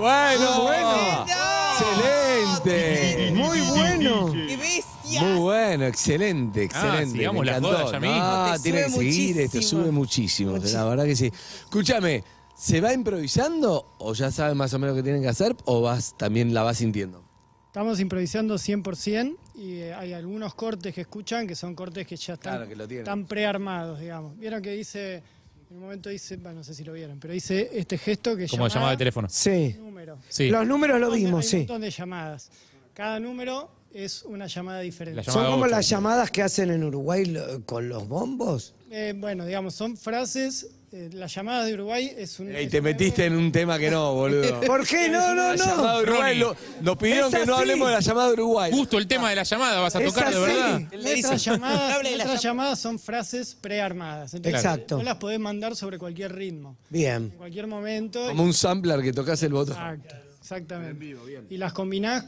Bueno, 0.00 0.62
bueno. 0.62 1.26
excelente. 1.78 3.32
Muy 3.34 3.60
bueno. 3.60 4.32
¡Qué 4.32 4.56
bestia! 4.56 5.22
Muy 5.22 5.40
bueno, 5.40 5.84
excelente, 5.86 6.64
excelente. 6.64 7.18
sigamos 7.18 7.40
me 7.44 7.50
la 7.50 7.58
encantó. 7.58 7.76
joda 7.78 7.92
ya 7.92 8.00
mismo. 8.00 8.16
Ah, 8.18 8.52
Te 8.56 8.62
tiene 8.62 8.78
que 8.84 8.90
sube 8.90 8.98
seguir, 9.04 9.40
esto 9.40 9.56
muchísimo. 9.58 9.82
sube 9.82 9.90
muchísimo, 9.92 10.56
la 10.56 10.84
verdad 10.84 11.04
que 11.04 11.16
sí. 11.16 11.26
Escúchame, 11.64 12.24
¿se 12.56 12.80
va 12.80 12.92
improvisando 12.92 13.94
o 13.98 14.14
ya 14.14 14.30
sabes 14.30 14.56
más 14.56 14.72
o 14.74 14.78
menos 14.78 14.96
qué 14.96 15.02
tienen 15.02 15.22
que 15.22 15.28
hacer 15.28 15.54
o 15.64 15.82
vas 15.82 16.14
también 16.16 16.54
la 16.54 16.62
vas 16.62 16.78
sintiendo? 16.78 17.22
Estamos 17.66 18.00
improvisando 18.00 18.54
100% 18.56 19.36
y 19.54 19.74
eh, 19.80 19.94
hay 19.94 20.12
algunos 20.12 20.54
cortes 20.54 20.92
que 20.94 21.02
escuchan 21.02 21.46
que 21.46 21.54
son 21.54 21.74
cortes 21.74 22.06
que 22.06 22.16
ya 22.16 22.34
están, 22.34 22.66
Claro, 22.66 22.88
que 22.88 22.98
están 22.98 23.26
prearmados, 23.26 24.00
digamos. 24.00 24.36
Vieron 24.38 24.60
que 24.60 24.70
dice, 24.70 25.22
en 25.70 25.76
un 25.76 25.82
momento 25.82 26.08
dice, 26.10 26.36
bueno, 26.36 26.58
no 26.58 26.64
sé 26.64 26.74
si 26.74 26.82
lo 26.84 26.92
vieron, 26.92 27.18
pero 27.20 27.32
dice 27.32 27.70
este 27.72 27.96
gesto 27.96 28.36
que 28.36 28.48
Como 28.48 28.66
llamada 28.66 28.90
de 28.92 28.96
teléfono. 28.96 29.28
Sí. 29.30 29.76
número. 29.78 30.18
Sí. 30.28 30.48
Los 30.48 30.66
números 30.66 30.98
lo 31.00 31.12
Hay 31.12 31.20
un 31.20 31.26
vimos, 31.26 31.46
sí. 31.46 31.58
montón 31.58 31.80
de 31.82 31.90
llamadas. 31.90 32.50
Cada 32.92 33.20
número 33.20 33.70
es 33.94 34.22
una 34.24 34.46
llamada 34.48 34.80
diferente. 34.80 35.22
Son 35.24 35.46
como 35.50 35.66
las 35.66 35.88
llamadas 35.88 36.30
que 36.30 36.42
hacen 36.42 36.70
en 36.70 36.82
Uruguay 36.82 37.24
lo- 37.26 37.64
con 37.64 37.88
los 37.88 38.06
bombos. 38.08 38.74
Eh, 38.90 39.14
bueno, 39.16 39.46
digamos, 39.46 39.74
son 39.74 39.96
frases. 39.96 40.68
Eh, 40.92 41.08
las 41.12 41.32
llamadas 41.34 41.66
de 41.66 41.74
Uruguay 41.74 42.12
es 42.16 42.40
un. 42.40 42.54
Es 42.54 42.68
te 42.70 42.80
metiste 42.80 43.24
en 43.26 43.36
un 43.36 43.52
tema 43.52 43.78
que 43.78 43.90
no, 43.90 44.12
boludo. 44.14 44.60
¿Por 44.66 44.86
qué? 44.86 45.08
No, 45.08 45.34
no, 45.34 45.50
La 45.50 45.56
llamada 45.56 45.92
no. 45.92 45.98
de 45.98 46.02
Uruguay, 46.04 46.38
lo- 46.38 46.56
nos 46.80 46.96
pidieron 46.96 47.30
que 47.30 47.46
no 47.46 47.56
hablemos 47.56 47.88
de 47.88 47.94
la 47.94 48.00
llamada 48.00 48.26
de 48.28 48.32
Uruguay. 48.34 48.72
Justo 48.72 48.98
el 48.98 49.06
tema 49.06 49.30
de 49.30 49.36
la 49.36 49.42
llamada 49.44 49.80
vas 49.80 49.94
a 49.94 50.02
Es 50.02 50.12
tocar 50.12 50.32
de 50.34 50.40
verdad. 50.40 50.80
Nuestras 50.92 51.44
llamadas, 51.44 52.02
la 52.02 52.10
nuestras 52.10 52.42
llamadas 52.42 52.78
son 52.80 52.98
frases 52.98 53.54
prearmadas. 53.54 54.34
Entonces, 54.34 54.60
Exacto. 54.64 54.96
No 54.98 55.04
las 55.04 55.16
podés 55.16 55.38
mandar 55.38 55.76
sobre 55.76 55.98
cualquier 55.98 56.34
ritmo. 56.34 56.76
Bien. 56.88 57.24
En 57.24 57.30
cualquier 57.30 57.66
momento. 57.66 58.26
Como 58.28 58.42
un 58.42 58.52
sampler 58.52 59.00
que 59.02 59.12
tocas 59.12 59.40
el 59.44 59.52
botón. 59.52 59.74
Exacto, 59.76 60.14
exactamente. 60.40 61.16
Y 61.50 61.56
las 61.56 61.72
combinás 61.72 62.24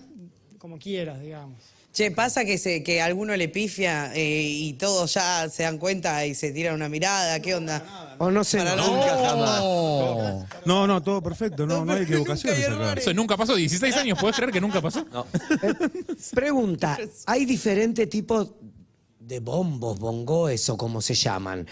como 0.59 0.79
quieras, 0.79 1.20
digamos. 1.20 1.59
Che, 1.93 2.11
pasa 2.11 2.47
que, 2.47 2.57
se, 2.57 2.83
que 2.83 3.03
alguno 3.03 3.37
le 3.37 3.49
pifia 3.49 4.13
eh, 4.15 4.43
y 4.43 4.73
todos 4.75 5.13
ya 5.13 5.47
se 5.51 5.65
dan 5.65 5.77
cuenta 5.77 6.25
y 6.25 6.35
se 6.35 6.51
tiran 6.51 6.75
una 6.75 6.89
mirada. 6.89 7.39
¿Qué 7.41 7.55
onda? 7.55 8.17
O 8.17 8.31
no 8.31 8.43
sé. 8.45 8.59
Para 8.59 8.77
no. 8.77 8.97
Nunca 8.97 9.29
jamás. 9.29 9.61
No, 10.65 10.87
no, 10.87 11.03
todo 11.03 11.23
perfecto, 11.23 11.67
no, 11.67 11.85
no 11.85 11.93
hay 11.93 12.03
equivocaciones 12.05 12.67
acá. 12.67 12.95
Eso 12.95 13.13
nunca 13.13 13.37
pasó. 13.37 13.55
16 13.57 13.95
años, 13.97 14.19
¿puedes 14.19 14.37
creer 14.37 14.53
que 14.53 14.61
nunca 14.61 14.81
pasó? 14.81 15.07
Pregunta, 16.33 16.99
¿hay 17.27 17.45
diferentes 17.45 18.09
tipos 18.09 18.53
de 19.33 19.40
bombos, 19.40 19.99
bongoes 19.99 20.68
o 20.68 20.77
como 20.77 21.01
se 21.01 21.14
llaman? 21.14 21.66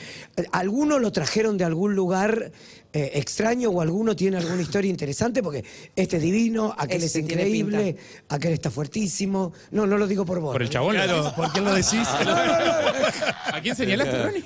¿Alguno 0.52 0.98
lo 0.98 1.12
trajeron 1.12 1.58
de 1.58 1.64
algún 1.64 1.94
lugar 1.94 2.52
eh, 2.92 3.10
extraño 3.14 3.68
o 3.68 3.82
alguno 3.82 4.16
tiene 4.16 4.38
alguna 4.38 4.62
historia 4.62 4.88
interesante? 4.88 5.42
Porque 5.42 5.62
este 5.94 6.16
es 6.16 6.22
divino, 6.22 6.74
aquel 6.78 7.02
Ese 7.02 7.20
es 7.20 7.26
tiene 7.26 7.42
increíble, 7.42 7.96
aquel 8.30 8.54
está 8.54 8.70
fuertísimo. 8.70 9.52
No, 9.72 9.86
no 9.86 9.98
lo 9.98 10.06
digo 10.06 10.24
por 10.24 10.40
vos. 10.40 10.52
Por 10.52 10.62
el 10.62 10.70
chabón. 10.70 10.94
Claro, 10.94 11.34
¿por 11.36 11.52
qué 11.52 11.60
lo 11.60 11.74
decís? 11.74 12.08
¿A 12.08 13.60
quién 13.62 13.76
señalaste, 13.76 14.22
Ronnie? 14.22 14.44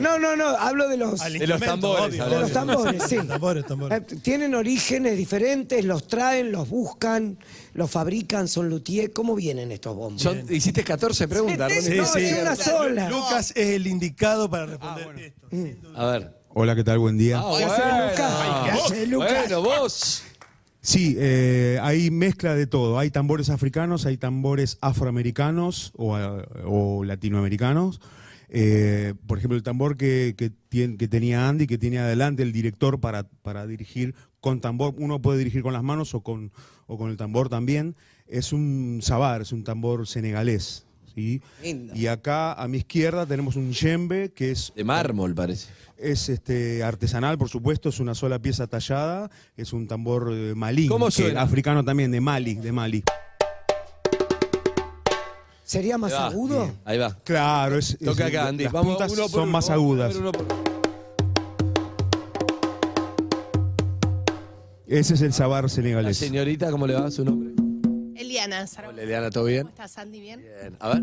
No, 0.00 0.18
no, 0.18 0.34
no, 0.34 0.48
hablo 0.48 0.88
de 0.88 0.96
los... 0.96 1.20
De 1.20 1.46
los 1.46 1.60
tambores, 1.60 2.20
obvio. 2.20 2.28
De 2.28 2.40
los 2.40 2.52
tambores, 2.52 3.02
sí. 3.04 3.18
Tambores, 3.18 3.66
tambores. 3.66 4.00
Eh, 4.00 4.16
Tienen 4.16 4.56
orígenes 4.56 5.16
diferentes, 5.16 5.84
los 5.84 6.08
traen, 6.08 6.50
los 6.50 6.68
buscan, 6.68 7.38
los 7.74 7.90
fabrican, 7.90 8.48
son 8.48 8.68
luthier. 8.68 9.12
¿Cómo 9.12 9.34
vienen 9.34 9.72
estos 9.72 9.96
bombos? 9.96 10.22
Son- 10.22 10.44
hiciste 10.50 10.84
14 10.84 11.26
preguntas, 11.28 11.72
Sí, 11.72 11.80
Ronnie. 11.80 11.96
no, 11.98 12.16
es 12.16 12.40
una 12.42 12.56
sola. 12.56 13.08
Lucas 13.10 13.50
es 13.56 13.68
el 13.70 13.86
indicado 13.86 14.48
para 14.50 14.66
responder 14.66 15.18
esto. 15.18 15.46
sin 15.50 15.80
duda. 15.82 16.00
A 16.00 16.06
ver. 16.18 16.36
Hola, 16.54 16.74
¿qué 16.76 16.84
tal? 16.84 16.98
Buen 16.98 17.16
día. 17.16 17.40
Ah, 17.42 17.54
¿Qué 17.56 17.64
hace 17.64 17.82
Lucas? 17.82 18.92
¿Qué 18.92 19.06
Lucas? 19.06 19.32
Bueno, 19.48 19.62
vos. 19.62 20.22
Sí, 20.84 21.14
eh, 21.18 21.78
hay 21.80 22.10
mezcla 22.10 22.54
de 22.54 22.66
todo. 22.66 22.98
Hay 22.98 23.10
tambores 23.10 23.48
africanos, 23.50 24.04
hay 24.04 24.16
tambores 24.16 24.78
afroamericanos 24.80 25.92
o, 25.96 26.18
eh, 26.18 26.44
o 26.66 27.04
latinoamericanos. 27.04 28.00
Eh, 28.54 29.14
por 29.26 29.38
ejemplo, 29.38 29.56
el 29.56 29.62
tambor 29.62 29.96
que, 29.96 30.34
que, 30.36 31.08
tenía 31.08 31.48
Andy, 31.48 31.66
que 31.66 31.78
tiene 31.78 31.98
adelante 32.00 32.42
el 32.42 32.52
director 32.52 33.00
para, 33.00 33.24
para 33.24 33.66
dirigir 33.66 34.14
con 34.40 34.60
tambor. 34.60 34.94
Uno 34.98 35.22
puede 35.22 35.38
dirigir 35.38 35.62
con 35.62 35.72
las 35.72 35.82
manos 35.82 36.14
o 36.14 36.20
con, 36.20 36.52
o 36.86 36.98
con 36.98 37.10
el 37.10 37.16
tambor 37.16 37.48
también. 37.48 37.96
Es 38.28 38.52
un 38.52 39.00
sabar, 39.02 39.40
es 39.40 39.52
un 39.52 39.64
tambor 39.64 40.06
senegalés. 40.06 40.84
¿sí? 41.14 41.40
Y 41.62 42.06
acá 42.08 42.52
a 42.52 42.68
mi 42.68 42.78
izquierda 42.78 43.24
tenemos 43.24 43.56
un 43.56 43.72
yembe, 43.72 44.32
que 44.32 44.50
es 44.50 44.70
De 44.76 44.84
mármol, 44.84 45.34
parece. 45.34 45.70
Es 45.96 46.28
este 46.28 46.82
artesanal, 46.82 47.38
por 47.38 47.48
supuesto, 47.48 47.88
es 47.88 48.00
una 48.00 48.14
sola 48.14 48.38
pieza 48.38 48.66
tallada, 48.66 49.30
es 49.56 49.72
un 49.72 49.86
tambor 49.86 50.30
eh, 50.30 50.52
malí, 50.54 50.88
¿Cómo 50.88 51.08
que- 51.08 51.36
africano 51.38 51.84
también, 51.84 52.10
de 52.10 52.20
Mali, 52.20 52.56
de 52.56 52.72
Mali. 52.72 53.02
¿Sería 55.72 55.96
más 55.96 56.12
Ahí 56.12 56.18
va. 56.18 56.26
agudo? 56.26 56.70
Ahí 56.84 56.98
va. 56.98 57.16
Claro, 57.24 57.78
es, 57.78 57.96
Toca 58.04 58.26
acá, 58.26 58.48
Andy. 58.48 58.64
las 58.64 58.74
Vamos 58.74 58.94
puntas 58.96 59.10
uno 59.10 59.22
por 59.22 59.30
son 59.30 59.42
uno. 59.44 59.52
más 59.52 59.70
agudas. 59.70 60.12
ver 60.12 60.20
uno 60.22 60.32
por- 60.32 60.46
Ese 64.86 65.14
es 65.14 65.22
el 65.22 65.32
sabar 65.32 65.62
La 65.62 65.68
senegalés. 65.70 66.18
señorita, 66.18 66.70
¿cómo 66.70 66.86
le 66.86 66.92
va 66.92 67.10
su 67.10 67.24
nombre? 67.24 67.52
Eliana, 68.20 68.66
Hola, 68.86 69.02
Eliana, 69.02 69.30
¿todo 69.30 69.44
bien? 69.44 69.62
¿Cómo 69.62 69.70
estás, 69.70 69.92
Sandy? 69.92 70.20
¿Bien? 70.20 70.40
Bien. 70.42 70.76
A 70.78 70.88
ver. 70.90 71.02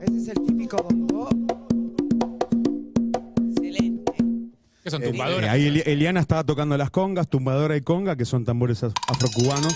Ese 0.00 0.16
es 0.16 0.28
el 0.30 0.46
típico 0.46 0.76
bongo. 0.78 1.28
Excelente. 3.50 4.12
¿Qué 4.82 4.90
son 4.90 5.00
Eh, 5.04 5.10
tumbadoras? 5.10 5.48
ahí 5.48 5.68
Eli- 5.68 5.82
Eliana 5.86 6.18
estaba 6.18 6.42
tocando 6.42 6.76
las 6.76 6.90
congas, 6.90 7.28
tumbadora 7.28 7.76
y 7.76 7.82
conga, 7.82 8.16
que 8.16 8.24
son 8.24 8.44
tambores 8.44 8.82
af- 8.82 8.92
afrocubanos. 9.06 9.72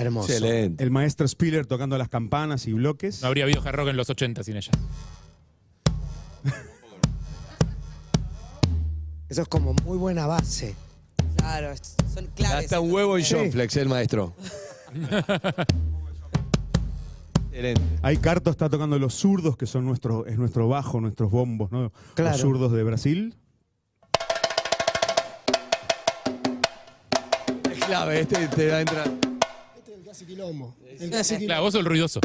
Hermoso. 0.00 0.32
Excelente. 0.32 0.82
El 0.82 0.90
maestro 0.90 1.26
Spiller 1.28 1.66
tocando 1.66 1.96
las 1.98 2.08
campanas 2.08 2.66
y 2.66 2.72
bloques. 2.72 3.20
No 3.22 3.28
habría 3.28 3.44
habido 3.44 3.60
hard 3.62 3.74
rock 3.76 3.88
en 3.88 3.96
los 3.96 4.08
80 4.10 4.42
sin 4.44 4.56
ella. 4.56 4.72
Eso 9.28 9.42
es 9.42 9.48
como 9.48 9.74
muy 9.84 9.96
buena 9.96 10.26
base. 10.26 10.74
Claro, 11.36 11.72
son 12.12 12.26
claves. 12.34 12.62
Gasta 12.62 12.80
un 12.80 12.90
huevo 12.92 13.16
en 13.16 13.24
Sí. 13.24 13.34
John 13.38 13.52
Flex, 13.52 13.76
el 13.76 13.88
maestro. 13.88 14.34
Excelente. 17.50 17.82
Ahí 18.02 18.16
Carto 18.16 18.50
está 18.50 18.68
tocando 18.68 18.98
los 18.98 19.14
zurdos, 19.14 19.56
que 19.56 19.66
son 19.66 19.84
nuestro, 19.84 20.26
es 20.26 20.36
nuestro 20.36 20.68
bajo, 20.68 21.00
nuestros 21.00 21.30
bombos, 21.30 21.70
¿no? 21.70 21.92
Claro. 22.14 22.32
Los 22.32 22.40
zurdos 22.40 22.72
de 22.72 22.82
Brasil. 22.82 23.36
Es 27.70 27.78
clave, 27.84 28.20
este 28.20 28.48
te 28.48 28.68
va 28.68 28.76
a 28.78 28.80
entrar. 28.80 29.29
Es 30.10 30.20
el 30.22 30.26
quilombo. 30.26 30.74
El 30.98 31.08
casi 31.08 31.36
quilombo. 31.36 31.46
Claro, 31.46 31.62
vos 31.62 31.72
sos 31.72 31.80
el 31.80 31.86
ruidoso. 31.86 32.20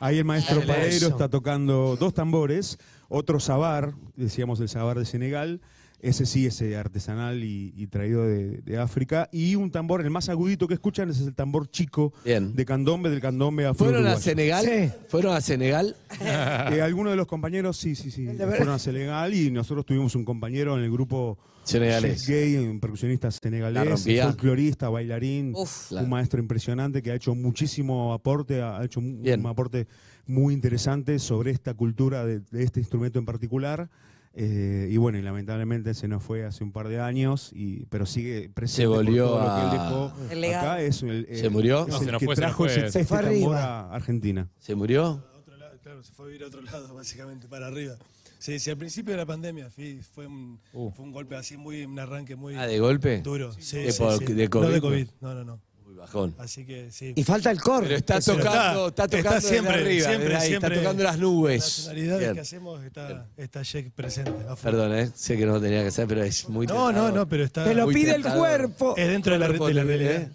Ahí 0.00 0.18
el 0.18 0.24
maestro. 0.24 0.62
Padeiro 0.66 1.08
está 1.08 1.28
tocando 1.28 1.96
dos 1.96 2.14
tambores, 2.14 2.78
otro 3.08 3.38
sabar, 3.38 3.92
decíamos 4.16 4.60
el 4.60 4.70
sabar 4.70 4.98
de 4.98 5.04
Senegal, 5.04 5.60
ese 6.04 6.26
sí 6.26 6.46
es 6.46 6.60
eh, 6.60 6.76
artesanal 6.76 7.42
y, 7.42 7.72
y 7.76 7.86
traído 7.86 8.26
de, 8.26 8.58
de 8.58 8.78
África, 8.78 9.28
y 9.32 9.54
un 9.56 9.70
tambor, 9.70 10.02
el 10.02 10.10
más 10.10 10.28
agudito 10.28 10.68
que 10.68 10.74
escuchan 10.74 11.08
ese 11.10 11.22
es 11.22 11.28
el 11.28 11.34
tambor 11.34 11.68
chico 11.70 12.12
Bien. 12.24 12.54
de 12.54 12.64
candombe, 12.64 13.08
del 13.10 13.20
candombe 13.20 13.72
¿Fueron 13.74 14.06
a 14.06 14.10
afro 14.12 14.22
Senegal? 14.22 14.64
Sí. 14.64 14.90
¿Fueron 15.08 15.34
a 15.34 15.40
Senegal? 15.40 15.96
Eh, 16.24 16.80
algunos 16.80 17.12
de 17.12 17.16
los 17.16 17.26
compañeros 17.26 17.76
sí, 17.76 17.94
sí, 17.94 18.10
sí, 18.10 18.24
verdad. 18.26 18.48
fueron 18.56 18.74
a 18.74 18.78
Senegal 18.78 19.34
y 19.34 19.50
nosotros 19.50 19.84
tuvimos 19.84 20.14
un 20.14 20.24
compañero 20.24 20.76
en 20.78 20.84
el 20.84 20.90
grupo 20.90 21.38
Senegalés. 21.64 22.26
Gay, 22.26 22.56
un 22.56 22.78
percusionista 22.80 23.30
senegalés, 23.30 24.04
folclorista, 24.22 24.88
bailarín, 24.90 25.52
Uf. 25.54 25.92
un 25.92 26.08
maestro 26.08 26.40
impresionante 26.40 27.02
que 27.02 27.10
ha 27.10 27.14
hecho 27.14 27.34
muchísimo 27.34 28.12
aporte, 28.12 28.62
ha 28.62 28.84
hecho 28.84 29.00
un, 29.00 29.22
Bien. 29.22 29.40
un 29.40 29.46
aporte 29.46 29.86
muy 30.26 30.54
interesante 30.54 31.18
sobre 31.18 31.50
esta 31.50 31.74
cultura 31.74 32.24
de, 32.24 32.40
de 32.50 32.62
este 32.62 32.80
instrumento 32.80 33.18
en 33.18 33.24
particular. 33.24 33.88
Eh, 34.36 34.88
y 34.90 34.96
bueno, 34.96 35.16
y 35.18 35.22
lamentablemente 35.22 35.94
se 35.94 36.08
nos 36.08 36.22
fue 36.22 36.44
hace 36.44 36.64
un 36.64 36.72
par 36.72 36.88
de 36.88 37.00
años, 37.00 37.50
y, 37.54 37.86
pero 37.86 38.04
sigue 38.04 38.48
presente 38.52 38.82
Se 38.82 38.86
volvió 38.86 39.26
todo 39.28 39.38
lo 39.38 39.44
que 39.44 39.60
él 39.60 39.80
a- 39.80 39.84
dejó. 39.84 40.12
El. 40.32 40.44
Acá 40.54 40.80
es 40.80 41.02
el, 41.04 41.28
¿Se 41.32 41.48
murió? 41.50 41.82
es 41.82 41.88
No, 41.88 41.98
el 42.00 42.04
se 42.06 42.12
nos 42.12 42.18
que 42.20 42.26
fue, 42.26 42.34
se 42.36 42.42
nos 42.42 42.52
fue. 42.56 42.66
ese, 42.66 42.90
Se 42.90 43.04
fue 43.04 43.18
tambor 43.18 43.30
arriba. 43.32 43.80
a 43.80 43.94
Argentina. 43.94 44.48
¿Se 44.58 44.74
murió? 44.74 45.04
A 45.32 45.38
otro 45.38 45.56
lado, 45.56 45.76
claro, 45.82 46.02
se 46.02 46.12
fue 46.12 46.24
a 46.24 46.28
vivir 46.28 46.42
a 46.42 46.46
otro 46.48 46.62
lado, 46.62 46.94
básicamente, 46.94 47.46
para 47.46 47.68
arriba. 47.68 47.94
Sí, 48.40 48.58
sí, 48.58 48.70
al 48.70 48.76
principio 48.76 49.12
de 49.12 49.18
la 49.18 49.26
pandemia 49.26 49.70
fui- 49.70 50.00
fue, 50.02 50.26
un, 50.26 50.58
Uh. 50.72 50.90
fue 50.90 51.04
un 51.04 51.12
golpe 51.12 51.36
así, 51.36 51.56
muy, 51.56 51.84
un 51.84 51.98
arranque 51.98 52.34
muy 52.36 52.56
Ah, 52.56 52.66
¿de 52.66 52.78
golpe? 52.80 53.22
duro. 53.22 53.52
Sí, 53.58 53.78
De 53.78 53.92
sí, 53.92 54.02
sí. 54.18 54.32
de 54.34 54.44
No 54.44 54.50
COVID, 54.50 54.66
de 54.68 54.74
¿no? 54.74 54.80
COVID, 54.82 55.06
no, 55.20 55.34
no, 55.34 55.44
no. 55.44 55.60
Bajón. 55.94 56.34
Así 56.38 56.64
que 56.66 56.90
sí. 56.90 57.12
Y 57.16 57.24
falta 57.24 57.50
el 57.50 57.60
core. 57.60 57.86
Pero 57.86 57.98
está 57.98 58.20
Pero 58.20 58.36
tocando, 58.38 58.88
está, 58.88 59.08
tocando 59.08 59.40
siempre, 59.40 59.74
arriba, 59.74 60.08
siempre, 60.08 60.28
desde 60.28 60.42
ahí, 60.42 60.48
siempre. 60.48 60.68
está 60.74 60.82
tocando 60.82 61.02
las 61.04 61.18
nubes. 61.18 61.90
que 61.94 62.40
hacemos 62.40 62.84
está, 62.84 63.26
está 63.36 63.62
Jack 63.62 63.90
presente. 63.92 64.32
Perdón, 64.62 64.94
¿eh? 64.98 65.10
sé 65.14 65.36
que 65.36 65.46
no 65.46 65.52
lo 65.54 65.60
tenía 65.60 65.82
que 65.82 65.88
hacer, 65.88 66.06
pero 66.06 66.22
es 66.24 66.48
muy 66.48 66.66
No, 66.66 66.92
no, 66.92 67.10
no, 67.10 67.28
pero 67.28 67.44
está. 67.44 67.64
Te 67.64 67.74
lo 67.74 67.86
pide 67.88 68.14
el 68.14 68.24
cuerpo. 68.24 68.94
Es 68.96 69.08
dentro 69.08 69.32
de 69.32 69.38
la, 69.38 69.48
de 69.48 69.74
la 69.74 69.84
realidad. 69.84 70.12
¿eh? 70.12 70.30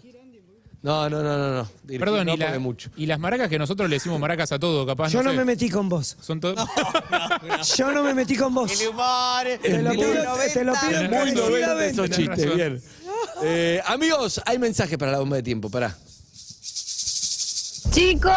No, 0.82 1.10
no, 1.10 1.22
no, 1.22 1.36
no, 1.36 1.54
no. 1.56 1.68
Dirigir 1.82 2.00
Perdón, 2.00 2.26
no 2.26 2.32
y, 2.34 2.36
la- 2.38 2.46
porque 2.46 2.58
mucho. 2.58 2.90
y 2.96 3.04
las 3.04 3.18
maracas 3.18 3.50
que 3.50 3.58
nosotros 3.58 3.86
le 3.90 3.96
decimos 3.96 4.18
maracas 4.18 4.50
a 4.52 4.58
todo, 4.58 4.86
capaz. 4.86 5.10
Yo 5.10 5.22
no 5.22 5.30
sé, 5.32 5.36
me 5.36 5.44
metí 5.44 5.68
con 5.68 5.90
vos. 5.90 6.16
Son. 6.22 6.40
Yo 7.76 7.92
no 7.92 8.02
me 8.02 8.14
metí 8.14 8.34
con 8.34 8.54
vos. 8.54 8.72
Te 8.72 8.84
lo 9.82 9.90
pido, 9.92 10.12
te 10.54 10.64
lo 10.64 10.72
pido 10.72 11.02
Muy 11.10 11.32
novela 11.32 11.74
de 11.74 11.90
esos 11.90 12.06
encarecidamente. 12.06 12.16
chistes, 12.16 12.44
razón. 12.44 12.56
bien. 12.56 12.82
Eh, 13.42 13.80
amigos, 13.86 14.40
hay 14.44 14.58
mensajes 14.58 14.98
para 14.98 15.12
la 15.12 15.18
bomba 15.18 15.36
de 15.36 15.42
tiempo, 15.42 15.70
pará. 15.70 15.94
Chicos, 17.90 18.32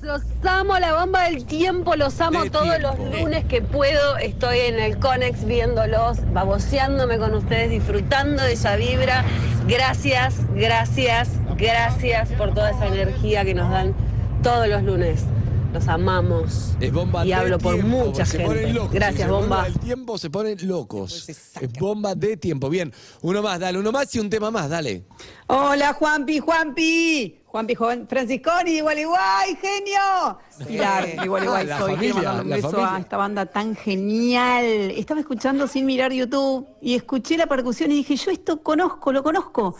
los 0.00 0.22
amo, 0.44 0.78
la 0.78 0.94
bomba 0.94 1.24
del 1.24 1.44
tiempo, 1.44 1.94
los 1.96 2.18
amo 2.20 2.44
De 2.44 2.50
todos 2.50 2.68
tiempo. 2.70 2.96
los 2.96 3.20
lunes 3.20 3.44
que 3.44 3.60
puedo. 3.60 4.16
Estoy 4.16 4.60
en 4.60 4.78
el 4.78 4.98
Conex 4.98 5.44
viéndolos, 5.44 6.18
baboseándome 6.32 7.18
con 7.18 7.34
ustedes, 7.34 7.70
disfrutando 7.70 8.42
de 8.42 8.52
esa 8.52 8.76
vibra. 8.76 9.24
Gracias, 9.66 10.34
gracias, 10.54 11.28
gracias 11.56 12.30
por 12.30 12.54
toda 12.54 12.70
esa 12.70 12.86
energía 12.86 13.44
que 13.44 13.54
nos 13.54 13.70
dan 13.70 13.94
todos 14.42 14.68
los 14.68 14.82
lunes. 14.82 15.24
Los 15.72 15.88
amamos. 15.88 16.74
Es 16.80 16.92
bomba 16.92 17.24
y 17.24 17.32
hablo 17.32 17.58
por 17.58 17.74
tiempo, 17.74 18.04
mucha 18.04 18.26
gente. 18.26 18.72
locos. 18.74 18.92
Gracias, 18.92 19.28
bomba. 19.28 19.66
El 19.66 19.78
tiempo 19.78 20.18
se 20.18 20.28
ponen 20.28 20.58
locos. 20.68 21.22
Pues. 21.24 21.56
Es 21.62 21.72
bomba 21.78 22.14
de 22.14 22.36
tiempo. 22.36 22.68
Bien, 22.68 22.92
uno 23.22 23.42
más, 23.42 23.58
dale, 23.58 23.78
uno 23.78 23.90
más 23.90 24.14
y 24.14 24.18
un 24.18 24.28
tema 24.28 24.50
más, 24.50 24.68
dale. 24.68 25.04
Hola 25.46 25.94
Juanpi, 25.94 26.40
Juanpi. 26.40 27.38
Juanpi 27.46 27.74
Joven 27.74 28.06
Francisconi, 28.08 28.72
igual 28.72 28.98
igual, 28.98 29.56
genio. 29.60 30.38
Pilar, 30.66 31.08
igual 31.24 31.44
igual 31.44 31.66
la 31.68 31.78
soy. 31.78 31.94
Familia, 31.94 32.32
un 32.32 32.50
la 32.50 32.56
beso 32.56 32.70
familia. 32.70 32.94
a 32.94 32.98
esta 33.00 33.16
banda 33.16 33.46
tan 33.46 33.74
genial. 33.74 34.64
Estaba 34.64 35.20
escuchando 35.20 35.66
sin 35.66 35.86
mirar 35.86 36.12
YouTube 36.12 36.66
y 36.82 36.94
escuché 36.94 37.38
la 37.38 37.46
percusión 37.46 37.90
y 37.92 37.96
dije, 37.96 38.16
yo 38.16 38.30
esto 38.30 38.62
conozco, 38.62 39.10
lo 39.10 39.22
conozco. 39.22 39.76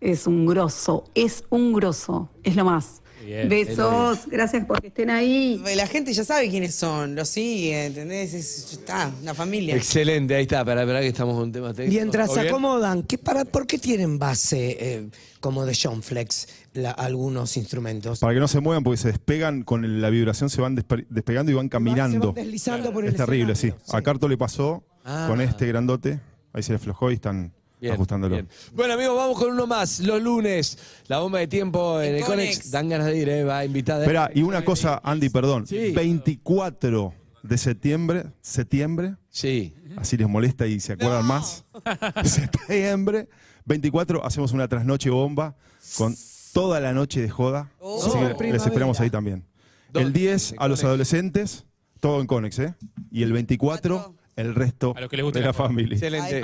Es 0.00 0.26
un 0.26 0.46
grosso, 0.46 1.04
es 1.14 1.44
un 1.50 1.72
grosso, 1.74 2.30
es 2.42 2.56
lo 2.56 2.64
más. 2.64 3.02
Bien. 3.24 3.48
Besos, 3.48 4.20
gracias 4.26 4.64
por 4.66 4.80
que 4.80 4.88
estén 4.88 5.10
ahí. 5.10 5.60
La 5.76 5.86
gente 5.86 6.12
ya 6.12 6.24
sabe 6.24 6.48
quiénes 6.50 6.74
son, 6.74 7.14
lo 7.14 7.24
sigue, 7.24 7.86
¿entendés? 7.86 8.34
Es, 8.34 8.72
está, 8.72 9.10
una 9.22 9.34
familia. 9.34 9.74
Excelente, 9.76 10.34
ahí 10.34 10.42
está, 10.42 10.64
para 10.64 10.82
esperar 10.82 11.02
que 11.02 11.08
estamos 11.08 11.34
con 11.34 11.44
un 11.44 11.52
tema 11.52 11.72
técnico. 11.72 11.94
Mientras 12.00 12.26
¿Todo 12.28 12.40
se 12.42 12.48
acomodan, 12.48 13.02
¿qué 13.04 13.18
para, 13.18 13.44
¿por 13.44 13.66
qué 13.66 13.78
tienen 13.78 14.18
base 14.18 14.76
eh, 14.78 15.08
como 15.40 15.64
de 15.64 15.76
John 15.80 16.02
Flex 16.02 16.48
la- 16.74 16.90
algunos 16.90 17.56
instrumentos? 17.56 18.18
Para 18.20 18.34
que 18.34 18.40
no 18.40 18.48
se 18.48 18.60
muevan 18.60 18.82
porque 18.84 18.98
se 18.98 19.08
despegan 19.08 19.62
con 19.62 19.84
el- 19.84 20.02
la 20.02 20.10
vibración, 20.10 20.50
se 20.50 20.60
van 20.60 20.76
despe- 20.76 21.06
despegando 21.08 21.50
y 21.50 21.54
van 21.54 21.66
Se 21.66 21.70
caminando. 21.70 22.26
van 22.32 22.44
deslizando 22.44 22.92
por 22.92 23.04
el 23.04 23.10
Es 23.10 23.16
terrible, 23.16 23.54
sí. 23.54 23.68
escenario, 23.68 23.96
A 23.96 24.02
Carto 24.02 24.28
le 24.28 24.36
pasó 24.36 24.84
Ah. 25.04 25.26
con 25.28 25.40
este 25.40 25.66
grandote. 25.66 26.20
Ahí 26.52 26.62
se 26.62 26.72
le 26.72 26.76
aflojó 26.76 27.10
y 27.10 27.14
están 27.14 27.52
Bien, 27.84 27.94
ajustándolo. 27.94 28.34
bien. 28.34 28.48
Bueno, 28.72 28.94
amigos, 28.94 29.16
vamos 29.16 29.38
con 29.38 29.50
uno 29.52 29.66
más. 29.66 30.00
Los 30.00 30.22
lunes, 30.22 30.78
la 31.06 31.18
bomba 31.18 31.38
de 31.38 31.46
tiempo 31.46 32.00
en 32.00 32.14
el 32.16 32.24
Conex. 32.24 32.56
Conex. 32.56 32.70
Dan 32.70 32.88
ganas 32.88 33.06
de 33.08 33.16
ir, 33.18 33.28
¿eh? 33.28 33.44
Va 33.44 33.64
invitada. 33.64 34.00
Espera, 34.02 34.30
y 34.34 34.42
una 34.42 34.64
cosa, 34.64 35.00
Andy, 35.04 35.28
perdón. 35.28 35.66
Sí. 35.66 35.92
24 35.92 37.14
de 37.42 37.58
septiembre, 37.58 38.24
septiembre, 38.40 39.16
Sí. 39.30 39.74
así 39.96 40.16
les 40.16 40.28
molesta 40.28 40.66
y 40.66 40.80
se 40.80 40.94
acuerdan 40.94 41.26
más. 41.26 41.64
septiembre, 42.24 43.28
24, 43.66 44.24
hacemos 44.24 44.52
una 44.52 44.68
trasnoche 44.68 45.10
bomba 45.10 45.54
con 45.96 46.14
toda 46.52 46.80
la 46.80 46.92
noche 46.92 47.20
de 47.20 47.28
joda. 47.28 47.70
Oh. 47.80 48.00
Así 48.00 48.10
que 48.18 48.24
les 48.24 48.34
Primavera. 48.36 48.64
esperamos 48.64 49.00
ahí 49.00 49.10
también. 49.10 49.44
¿Dónde? 49.92 50.06
El 50.08 50.12
10 50.12 50.52
En 50.52 50.62
a 50.62 50.68
los 50.68 50.82
adolescentes, 50.84 51.66
todo 52.00 52.20
en 52.20 52.26
Conex, 52.26 52.58
¿eh? 52.60 52.74
Y 53.10 53.22
el 53.22 53.32
24, 53.32 54.14
el 54.36 54.54
resto 54.54 54.94
A 54.96 55.00
los 55.00 55.10
que 55.10 55.16
les 55.16 55.24
guste 55.24 55.38
de 55.38 55.44
la 55.44 55.50
la 55.50 55.54
familia. 55.54 55.94
Excelente. 55.94 56.42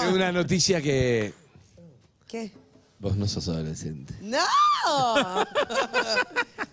Tengo 0.00 0.14
una 0.14 0.32
noticia 0.32 0.80
que 0.80 1.32
¿Qué? 2.28 2.52
vos 2.98 3.16
no 3.16 3.26
sos 3.26 3.48
adolescente. 3.48 4.14
¡No! 4.22 4.38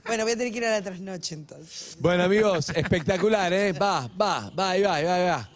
bueno, 0.06 0.24
voy 0.24 0.34
a 0.34 0.38
tener 0.38 0.52
que 0.52 0.58
ir 0.58 0.66
a 0.66 0.72
la 0.72 0.82
trasnoche 0.82 1.36
entonces. 1.36 1.98
Bueno, 2.00 2.24
amigos, 2.24 2.70
espectacular, 2.70 3.52
¿eh? 3.54 3.74
Va, 3.74 4.08
va, 4.20 4.50
va, 4.50 4.72
ahí 4.72 4.82
va, 4.82 4.96
ahí 4.96 5.06
va, 5.06 5.16
ahí 5.16 5.26
va. 5.26 5.50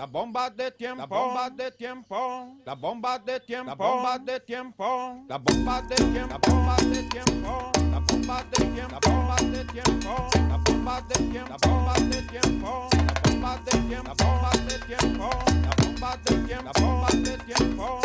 Las 0.00 0.10
bombas 0.10 0.56
de 0.56 0.70
tiempo, 0.70 0.96
las 0.96 1.08
bombas 1.10 1.56
de 1.58 1.70
tiempo, 1.72 2.56
las 2.64 2.80
bombas 2.80 3.22
de 3.22 3.38
tiempo, 3.40 3.68
las 3.68 3.76
bombas 3.76 4.24
de 4.24 4.40
tiempo, 4.40 5.22
las 5.28 5.42
bombas 5.42 5.88
de 5.90 5.94
tiempo, 5.96 6.40
las 6.40 6.40
bombas 6.40 6.90
de 6.90 7.02
tiempo, 7.04 7.70
las 7.92 8.00
bombas 8.06 8.50
de 8.50 8.64
tiempo, 8.64 8.90
las 8.90 9.00
bombas 9.02 9.48
de 9.50 9.64
tiempo, 9.66 10.30
las 10.48 10.64
bombas 10.64 11.08
de 11.08 11.14
tiempo, 11.20 11.50
las 11.50 11.60
bombas 11.60 12.08
de 12.08 12.22
tiempo, 12.22 12.88
las 12.94 13.26
bombas 13.28 13.64
de 13.66 13.78
tiempo, 13.82 14.08
las 14.08 14.16
bombas 14.16 14.66
de 14.66 14.78
tiempo, 14.86 15.28
las 15.68 15.76
bombas 15.76 16.24
de 16.24 16.34
tiempo, 16.46 16.64
las 16.64 16.82
bombas 16.82 17.22
de 17.22 17.36
tiempo. 17.44 18.00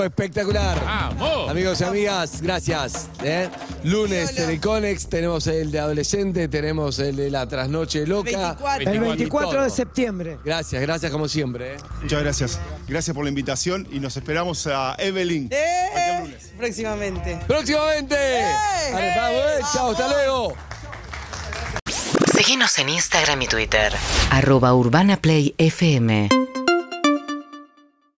Tiempo 0.00 0.04
espectacular. 0.04 0.84
¡Vamos! 0.84 1.50
Amigos 1.50 1.80
y 1.80 1.84
amigas, 1.84 2.40
gracias. 2.40 3.08
¿eh? 3.22 3.48
Lunes 3.84 4.38
en 4.38 4.50
el 4.50 4.60
Conex 4.60 5.08
tenemos 5.08 5.46
el 5.46 5.70
de 5.70 5.78
adolescente, 5.78 6.48
tenemos 6.48 6.98
el 6.98 7.16
de 7.16 7.30
la 7.30 7.46
trasnoche 7.46 8.06
loca. 8.06 8.56
24. 8.58 8.90
El 8.90 9.00
24 9.00 9.64
de 9.64 9.70
septiembre. 9.70 10.38
Gracias, 10.44 10.80
gracias 10.80 11.10
como 11.10 11.28
siempre. 11.28 11.74
¿eh? 11.74 11.76
Muchas 12.02 12.22
gracias. 12.22 12.60
Gracias 12.88 13.14
por 13.14 13.24
la 13.24 13.28
invitación 13.28 13.86
y 13.90 14.00
nos 14.00 14.16
esperamos 14.16 14.66
a 14.66 14.94
Evelyn. 14.98 15.48
¡Eh! 15.50 16.36
Próximamente. 16.56 17.38
Próximamente. 17.46 18.14
Dale, 18.14 19.14
vamos, 19.16 19.40
eh. 19.40 19.64
Chao, 19.72 19.90
hasta 19.90 20.08
luego. 20.08 20.54
Seguinos 22.32 22.78
en 22.78 22.88
Instagram 22.88 23.42
y 23.42 23.46
Twitter. 23.46 23.92
Arroba 24.30 24.72
Urbana 24.74 25.16
Play 25.16 25.54
FM. 25.58 26.39